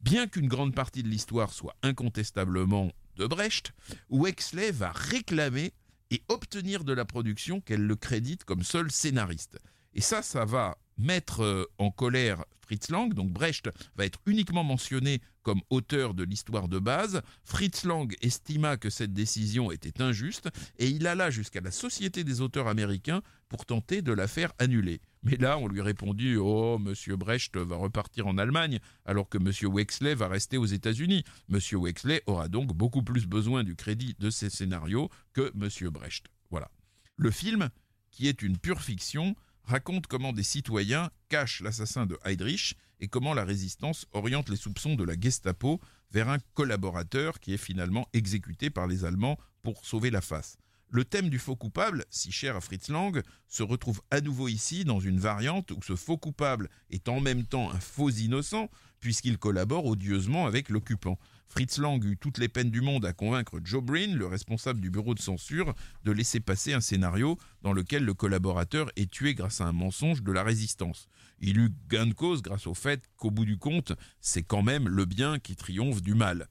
Bien 0.00 0.26
qu'une 0.26 0.48
grande 0.48 0.74
partie 0.74 1.02
de 1.02 1.08
l'histoire 1.08 1.52
soit 1.52 1.76
incontestablement 1.82 2.90
de 3.16 3.26
Brecht, 3.26 3.72
Wexley 4.10 4.72
va 4.72 4.90
réclamer 4.92 5.72
et 6.10 6.22
obtenir 6.28 6.84
de 6.84 6.92
la 6.92 7.04
production 7.04 7.60
qu'elle 7.60 7.86
le 7.86 7.96
crédite 7.96 8.44
comme 8.44 8.62
seul 8.62 8.90
scénariste. 8.90 9.58
Et 9.94 10.00
ça, 10.00 10.22
ça 10.22 10.44
va 10.44 10.78
mettre 10.98 11.42
euh, 11.42 11.64
en 11.78 11.90
colère 11.90 12.44
Fritz 12.60 12.90
Lang. 12.90 13.12
Donc 13.12 13.30
Brecht 13.30 13.68
va 13.96 14.06
être 14.06 14.20
uniquement 14.26 14.64
mentionné 14.64 15.20
comme 15.42 15.60
auteur 15.70 16.14
de 16.14 16.22
l'histoire 16.22 16.68
de 16.68 16.78
base. 16.78 17.20
Fritz 17.44 17.84
Lang 17.84 18.14
estima 18.22 18.76
que 18.76 18.90
cette 18.90 19.12
décision 19.12 19.70
était 19.70 20.00
injuste 20.00 20.48
et 20.78 20.88
il 20.88 21.06
alla 21.06 21.30
jusqu'à 21.30 21.60
la 21.60 21.70
Société 21.70 22.24
des 22.24 22.40
auteurs 22.40 22.68
américains 22.68 23.22
pour 23.48 23.66
tenter 23.66 24.00
de 24.00 24.12
la 24.12 24.28
faire 24.28 24.52
annuler. 24.58 25.00
Mais 25.22 25.36
là, 25.36 25.58
on 25.58 25.68
lui 25.68 25.82
répondit 25.82 26.36
Oh, 26.36 26.78
monsieur 26.78 27.16
Brecht 27.16 27.56
va 27.56 27.76
repartir 27.76 28.26
en 28.26 28.38
Allemagne, 28.38 28.78
alors 29.04 29.28
que 29.28 29.38
monsieur 29.38 29.68
Wexley 29.68 30.14
va 30.14 30.28
rester 30.28 30.56
aux 30.56 30.66
États-Unis. 30.66 31.24
Monsieur 31.48 31.76
Wexley 31.76 32.22
aura 32.26 32.48
donc 32.48 32.72
beaucoup 32.72 33.02
plus 33.02 33.26
besoin 33.26 33.64
du 33.64 33.76
crédit 33.76 34.14
de 34.18 34.30
ses 34.30 34.50
scénarios 34.50 35.10
que 35.32 35.52
monsieur 35.54 35.90
Brecht. 35.90 36.26
Voilà. 36.50 36.70
Le 37.16 37.30
film, 37.30 37.68
qui 38.10 38.28
est 38.28 38.42
une 38.42 38.58
pure 38.58 38.80
fiction, 38.80 39.36
raconte 39.64 40.06
comment 40.06 40.32
des 40.32 40.42
citoyens 40.42 41.10
cachent 41.28 41.60
l'assassin 41.60 42.06
de 42.06 42.18
Heydrich 42.24 42.76
et 43.00 43.08
comment 43.08 43.34
la 43.34 43.44
résistance 43.44 44.06
oriente 44.12 44.48
les 44.48 44.56
soupçons 44.56 44.94
de 44.94 45.04
la 45.04 45.18
Gestapo 45.18 45.80
vers 46.10 46.28
un 46.28 46.38
collaborateur 46.54 47.40
qui 47.40 47.54
est 47.54 47.58
finalement 47.58 48.06
exécuté 48.12 48.70
par 48.70 48.86
les 48.86 49.04
Allemands 49.04 49.38
pour 49.62 49.84
sauver 49.84 50.10
la 50.10 50.20
face. 50.20 50.56
Le 50.94 51.06
thème 51.06 51.30
du 51.30 51.38
faux 51.38 51.56
coupable, 51.56 52.04
si 52.10 52.30
cher 52.30 52.54
à 52.54 52.60
Fritz 52.60 52.88
Lang, 52.90 53.22
se 53.48 53.62
retrouve 53.62 54.02
à 54.10 54.20
nouveau 54.20 54.48
ici 54.48 54.84
dans 54.84 55.00
une 55.00 55.18
variante 55.18 55.70
où 55.70 55.80
ce 55.82 55.96
faux 55.96 56.18
coupable 56.18 56.68
est 56.90 57.08
en 57.08 57.18
même 57.18 57.46
temps 57.46 57.70
un 57.70 57.80
faux 57.80 58.10
innocent, 58.10 58.68
puisqu'il 59.00 59.38
collabore 59.38 59.86
odieusement 59.86 60.46
avec 60.46 60.68
l'occupant. 60.68 61.18
Fritz 61.52 61.76
Lang 61.76 62.02
eut 62.02 62.16
toutes 62.16 62.38
les 62.38 62.48
peines 62.48 62.70
du 62.70 62.80
monde 62.80 63.04
à 63.04 63.12
convaincre 63.12 63.60
Joe 63.62 63.82
Breen, 63.82 64.16
le 64.16 64.26
responsable 64.26 64.80
du 64.80 64.88
bureau 64.88 65.12
de 65.12 65.20
censure, 65.20 65.74
de 66.02 66.10
laisser 66.10 66.40
passer 66.40 66.72
un 66.72 66.80
scénario 66.80 67.36
dans 67.60 67.74
lequel 67.74 68.06
le 68.06 68.14
collaborateur 68.14 68.90
est 68.96 69.10
tué 69.10 69.34
grâce 69.34 69.60
à 69.60 69.66
un 69.66 69.72
mensonge 69.72 70.22
de 70.22 70.32
la 70.32 70.44
résistance. 70.44 71.08
Il 71.40 71.58
eut 71.58 71.74
gain 71.90 72.06
de 72.06 72.14
cause 72.14 72.40
grâce 72.40 72.66
au 72.66 72.72
fait 72.72 73.02
qu'au 73.18 73.30
bout 73.30 73.44
du 73.44 73.58
compte, 73.58 73.92
c'est 74.22 74.42
quand 74.42 74.62
même 74.62 74.88
le 74.88 75.04
bien 75.04 75.38
qui 75.38 75.54
triomphe 75.54 76.00
du 76.00 76.14
mal. 76.14 76.48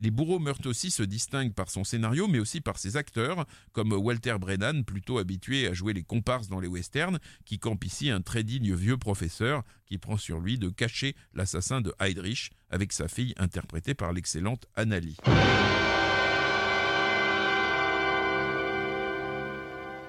Les 0.00 0.10
bourreaux 0.10 0.40
meurent 0.40 0.66
aussi 0.66 0.90
se 0.90 1.02
distinguent 1.02 1.54
par 1.54 1.70
son 1.70 1.84
scénario, 1.84 2.26
mais 2.26 2.40
aussi 2.40 2.60
par 2.60 2.78
ses 2.78 2.96
acteurs, 2.96 3.46
comme 3.72 3.92
Walter 3.92 4.36
Brennan, 4.40 4.84
plutôt 4.84 5.18
habitué 5.18 5.68
à 5.68 5.72
jouer 5.72 5.92
les 5.92 6.02
comparses 6.02 6.48
dans 6.48 6.60
les 6.60 6.68
westerns, 6.68 7.18
qui 7.44 7.58
campe 7.58 7.84
ici 7.84 8.10
un 8.10 8.20
très 8.20 8.42
digne 8.42 8.74
vieux 8.74 8.98
professeur 8.98 9.62
qui 9.86 9.98
prend 9.98 10.16
sur 10.16 10.40
lui 10.40 10.58
de 10.58 10.68
cacher 10.68 11.14
l'assassin 11.32 11.80
de 11.80 11.94
Heydrich 12.00 12.50
avec 12.70 12.92
sa 12.92 13.06
fille 13.08 13.34
interprétée 13.36 13.94
par 13.94 14.12
l'excellente 14.12 14.66
Annalie. 14.74 15.16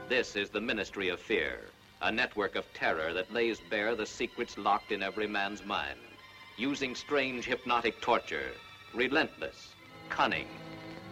This 0.10 0.36
is 0.36 0.50
the 0.50 0.62
Ministry 0.62 1.10
of 1.10 1.19
Fear, 1.19 1.60
a 2.02 2.12
network 2.12 2.56
of 2.56 2.65
terror 2.74 3.13
that 3.13 3.32
lays 3.32 3.60
bare 3.69 3.95
the 3.95 4.06
secrets 4.06 4.58
locked 4.58 4.91
in 4.91 5.04
every 5.04 5.28
man's 5.28 5.63
mind, 5.65 6.00
using 6.58 6.95
strange 6.95 7.45
hypnotic 7.45 8.02
torture, 8.02 8.52
relentless, 8.93 9.74
cunning, 10.09 10.47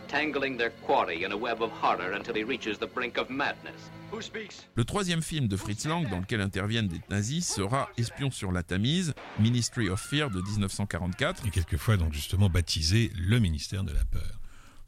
tangling 0.07 0.57
their 0.57 0.71
quarry 0.85 1.23
in 1.23 1.31
a 1.31 1.37
web 1.37 1.61
of 1.61 1.71
horror 1.81 2.13
until 2.13 2.35
he 2.35 2.43
reaches 2.43 2.77
the 2.77 2.87
brink 2.87 3.17
of 3.17 3.29
madness. 3.29 3.91
Who 4.11 4.21
speaks? 4.21 4.67
Le 4.75 4.85
troisième 4.85 5.21
film 5.21 5.47
de 5.47 5.57
Fritz 5.57 5.85
Lang 5.85 6.09
dans 6.09 6.19
lequel 6.19 6.41
interviennent 6.41 6.87
des 6.87 7.01
nazis 7.09 7.47
sera 7.47 7.89
Espion 7.97 8.29
sur 8.29 8.51
la 8.51 8.61
Tamise, 8.61 9.13
Ministry 9.39 9.89
of 9.89 9.99
Fear 9.99 10.29
de 10.29 10.41
1944. 10.41 11.47
Et 11.47 11.49
quelquefois 11.49 11.97
donc 11.97 12.13
justement 12.13 12.49
baptisé 12.49 13.11
le 13.15 13.39
ministère 13.39 13.83
de 13.83 13.91
la 13.91 14.05
peur. 14.05 14.39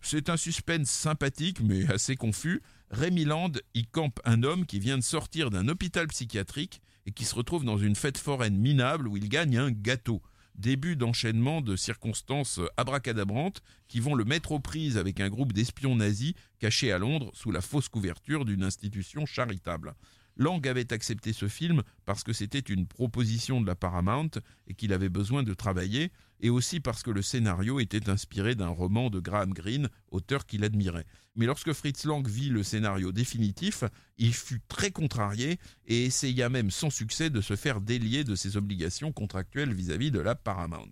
C'est 0.01 0.29
un 0.29 0.37
suspense 0.37 0.89
sympathique 0.89 1.61
mais 1.61 1.91
assez 1.91 2.15
confus. 2.15 2.61
Rémi 2.91 3.25
Land 3.25 3.53
y 3.73 3.87
campe 3.87 4.19
un 4.25 4.43
homme 4.43 4.67
qui 4.67 4.79
vient 4.79 4.97
de 4.97 5.03
sortir 5.03 5.49
d'un 5.49 5.67
hôpital 5.67 6.07
psychiatrique 6.07 6.81
et 7.07 7.11
qui 7.11 7.25
se 7.25 7.33
retrouve 7.33 7.65
dans 7.65 7.77
une 7.77 7.95
fête 7.95 8.19
foraine 8.19 8.57
minable 8.57 9.07
où 9.07 9.17
il 9.17 9.27
gagne 9.29 9.57
un 9.57 9.71
gâteau 9.71 10.21
début 10.57 10.95
d'enchaînement 10.95 11.61
de 11.61 11.75
circonstances 11.75 12.59
abracadabrantes 12.77 13.61
qui 13.87 13.99
vont 13.99 14.15
le 14.15 14.25
mettre 14.25 14.51
aux 14.51 14.59
prises 14.59 14.97
avec 14.97 15.19
un 15.19 15.29
groupe 15.29 15.53
d'espions 15.53 15.95
nazis 15.95 16.33
cachés 16.59 16.91
à 16.91 16.97
Londres 16.97 17.31
sous 17.33 17.51
la 17.51 17.61
fausse 17.61 17.89
couverture 17.89 18.45
d'une 18.45 18.63
institution 18.63 19.25
charitable. 19.25 19.95
Lang 20.37 20.67
avait 20.67 20.91
accepté 20.91 21.33
ce 21.33 21.47
film 21.47 21.83
parce 22.05 22.23
que 22.23 22.33
c'était 22.33 22.59
une 22.59 22.87
proposition 22.87 23.61
de 23.61 23.67
la 23.67 23.75
Paramount 23.75 24.31
et 24.67 24.73
qu'il 24.73 24.93
avait 24.93 25.09
besoin 25.09 25.43
de 25.43 25.53
travailler, 25.53 26.11
et 26.41 26.49
aussi 26.49 26.79
parce 26.79 27.03
que 27.03 27.11
le 27.11 27.21
scénario 27.21 27.79
était 27.79 28.09
inspiré 28.09 28.55
d'un 28.55 28.67
roman 28.67 29.09
de 29.09 29.19
Graham 29.19 29.53
Greene, 29.53 29.89
auteur 30.11 30.45
qu'il 30.45 30.63
admirait. 30.63 31.05
Mais 31.35 31.45
lorsque 31.45 31.73
Fritz 31.73 32.05
Lang 32.05 32.27
vit 32.27 32.49
le 32.49 32.63
scénario 32.63 33.11
définitif, 33.11 33.83
il 34.17 34.33
fut 34.33 34.61
très 34.67 34.91
contrarié 34.91 35.59
et 35.85 36.05
essaya 36.05 36.49
même 36.49 36.71
sans 36.71 36.89
succès 36.89 37.29
de 37.29 37.41
se 37.41 37.55
faire 37.55 37.81
délier 37.81 38.23
de 38.23 38.35
ses 38.35 38.57
obligations 38.57 39.11
contractuelles 39.11 39.73
vis-à-vis 39.73 40.11
de 40.11 40.19
la 40.19 40.35
Paramount. 40.35 40.91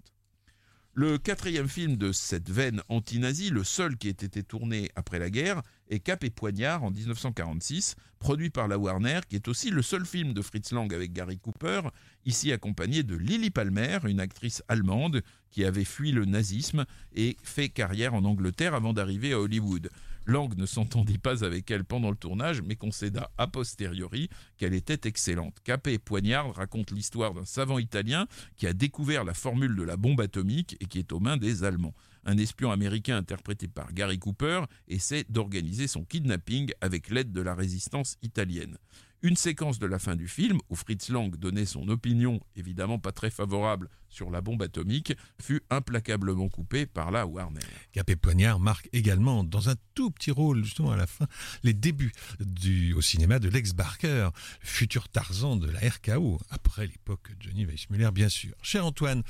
Le 0.95 1.17
quatrième 1.17 1.67
film 1.67 1.95
de 1.95 2.11
cette 2.11 2.51
veine 2.51 2.83
anti-nazie, 2.87 3.49
le 3.49 3.63
seul 3.63 3.97
qui 3.97 4.09
ait 4.09 4.11
été 4.11 4.43
tourné 4.43 4.91
après 4.95 5.17
la 5.17 5.31
guerre, 5.31 5.63
est 5.89 5.99
Cap 5.99 6.23
et 6.23 6.29
Poignard 6.29 6.83
en 6.83 6.91
1946, 6.91 7.95
produit 8.19 8.51
par 8.51 8.67
la 8.67 8.77
Warner, 8.77 9.21
qui 9.27 9.35
est 9.35 9.47
aussi 9.47 9.71
le 9.71 9.81
seul 9.81 10.05
film 10.05 10.33
de 10.33 10.43
Fritz 10.43 10.71
Lang 10.71 10.93
avec 10.93 11.11
Gary 11.11 11.39
Cooper, 11.39 11.81
ici 12.25 12.51
accompagné 12.51 13.01
de 13.01 13.15
Lily 13.15 13.49
Palmer, 13.49 13.97
une 14.05 14.19
actrice 14.19 14.61
allemande 14.67 15.23
qui 15.49 15.65
avait 15.65 15.83
fui 15.83 16.11
le 16.11 16.25
nazisme 16.25 16.85
et 17.15 17.37
fait 17.41 17.69
carrière 17.69 18.13
en 18.13 18.23
Angleterre 18.23 18.75
avant 18.75 18.93
d'arriver 18.93 19.33
à 19.33 19.39
Hollywood. 19.39 19.89
Lang 20.25 20.55
ne 20.55 20.65
s'entendit 20.65 21.17
pas 21.17 21.43
avec 21.43 21.69
elle 21.69 21.83
pendant 21.83 22.09
le 22.09 22.15
tournage, 22.15 22.61
mais 22.61 22.75
concéda 22.75 23.29
a 23.37 23.47
posteriori 23.47 24.29
qu'elle 24.57 24.73
était 24.73 25.07
excellente. 25.07 25.57
Capet 25.63 25.95
et 25.95 25.99
Poignard 25.99 26.55
raconte 26.55 26.91
l'histoire 26.91 27.33
d'un 27.33 27.45
savant 27.45 27.77
italien 27.77 28.27
qui 28.55 28.65
a 28.65 28.73
découvert 28.73 29.25
la 29.25 29.33
formule 29.33 29.75
de 29.75 29.83
la 29.83 29.97
bombe 29.97 30.21
atomique 30.21 30.77
et 30.79 30.85
qui 30.85 30.99
est 30.99 31.11
aux 31.11 31.19
mains 31.19 31.37
des 31.37 31.65
Allemands. 31.65 31.93
Un 32.25 32.37
espion 32.37 32.71
américain 32.71 33.17
interprété 33.17 33.67
par 33.67 33.91
Gary 33.91 34.17
Cooper 34.17 34.61
essaie 34.87 35.25
d'organiser 35.27 35.87
son 35.87 36.05
kidnapping 36.05 36.71
avec 36.79 37.09
l'aide 37.09 37.33
de 37.33 37.41
la 37.41 37.53
résistance 37.53 38.15
italienne. 38.21 38.77
Une 39.25 39.37
séquence 39.37 39.79
de 39.79 39.85
la 39.85 39.99
fin 39.99 40.17
du 40.17 40.27
film, 40.27 40.59
où 40.69 40.75
Fritz 40.75 41.07
Lang 41.07 41.33
donnait 41.37 41.65
son 41.65 41.87
opinion, 41.87 42.41
évidemment 42.57 42.99
pas 42.99 43.13
très 43.13 43.29
favorable, 43.29 43.87
sur 44.09 44.29
la 44.29 44.41
bombe 44.41 44.61
atomique, 44.61 45.13
fut 45.41 45.63
implacablement 45.69 46.49
coupée 46.49 46.85
par 46.85 47.09
la 47.09 47.25
Warner. 47.25 47.61
Gapé 47.95 48.17
Poignard 48.17 48.59
marque 48.59 48.89
également, 48.91 49.45
dans 49.45 49.69
un 49.69 49.75
tout 49.95 50.11
petit 50.11 50.31
rôle, 50.31 50.65
justement 50.65 50.91
à 50.91 50.97
la 50.97 51.07
fin, 51.07 51.25
les 51.63 51.73
débuts 51.73 52.11
du, 52.41 52.93
au 52.95 53.01
cinéma 53.01 53.39
de 53.39 53.47
Lex 53.47 53.71
Barker, 53.71 54.29
futur 54.59 55.07
Tarzan 55.07 55.55
de 55.55 55.71
la 55.71 55.79
RKO, 55.79 56.41
après 56.49 56.87
l'époque 56.87 57.31
Johnny 57.39 57.65
Weissmuller, 57.65 58.11
bien 58.11 58.27
sûr. 58.27 58.53
Cher 58.61 58.85
Antoine, 58.85 59.23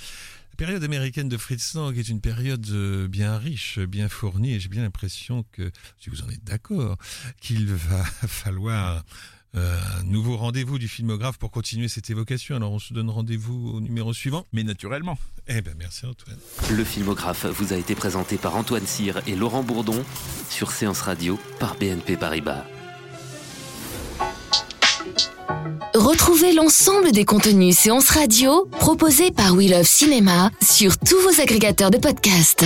la 0.53 0.55
période 0.55 0.83
américaine 0.83 1.29
de 1.29 1.37
Fritz 1.37 1.75
Lang 1.75 1.95
est 1.95 2.09
une 2.09 2.21
période 2.21 2.67
euh, 2.71 3.07
bien 3.07 3.37
riche, 3.37 3.77
bien 3.77 4.09
fournie, 4.09 4.53
et 4.55 4.59
j'ai 4.59 4.69
bien 4.69 4.81
l'impression 4.81 5.45
que, 5.51 5.71
si 5.99 6.09
vous 6.09 6.23
en 6.23 6.29
êtes 6.29 6.43
d'accord, 6.43 6.97
qu'il 7.39 7.67
va 7.67 8.03
falloir 8.27 9.03
euh, 9.55 9.77
un 9.99 10.03
nouveau 10.03 10.35
rendez-vous 10.37 10.79
du 10.79 10.87
filmographe 10.87 11.37
pour 11.37 11.51
continuer 11.51 11.87
cette 11.87 12.09
évocation. 12.09 12.55
Alors 12.55 12.71
on 12.71 12.79
se 12.79 12.93
donne 12.93 13.09
rendez-vous 13.09 13.71
au 13.75 13.81
numéro 13.81 14.13
suivant. 14.13 14.45
Mais 14.53 14.63
naturellement. 14.63 15.17
Eh 15.47 15.61
ben 15.61 15.73
merci 15.77 16.05
Antoine. 16.05 16.37
Le 16.71 16.83
filmographe 16.83 17.45
vous 17.45 17.73
a 17.73 17.77
été 17.77 17.95
présenté 17.95 18.37
par 18.37 18.55
Antoine 18.55 18.85
Cyr 18.85 19.21
et 19.27 19.35
Laurent 19.35 19.63
Bourdon 19.63 20.03
sur 20.49 20.71
Séance 20.71 21.01
Radio 21.01 21.39
par 21.59 21.75
BNP 21.75 22.17
Paribas. 22.17 22.65
Retrouvez 25.93 26.53
l'ensemble 26.53 27.11
des 27.11 27.23
contenus 27.23 27.77
séances 27.77 28.09
radio 28.09 28.67
proposés 28.79 29.29
par 29.31 29.53
We 29.53 29.69
Love 29.69 29.83
Cinéma 29.83 30.49
sur 30.61 30.97
tous 30.97 31.19
vos 31.19 31.39
agrégateurs 31.39 31.91
de 31.91 31.99
podcasts. 31.99 32.65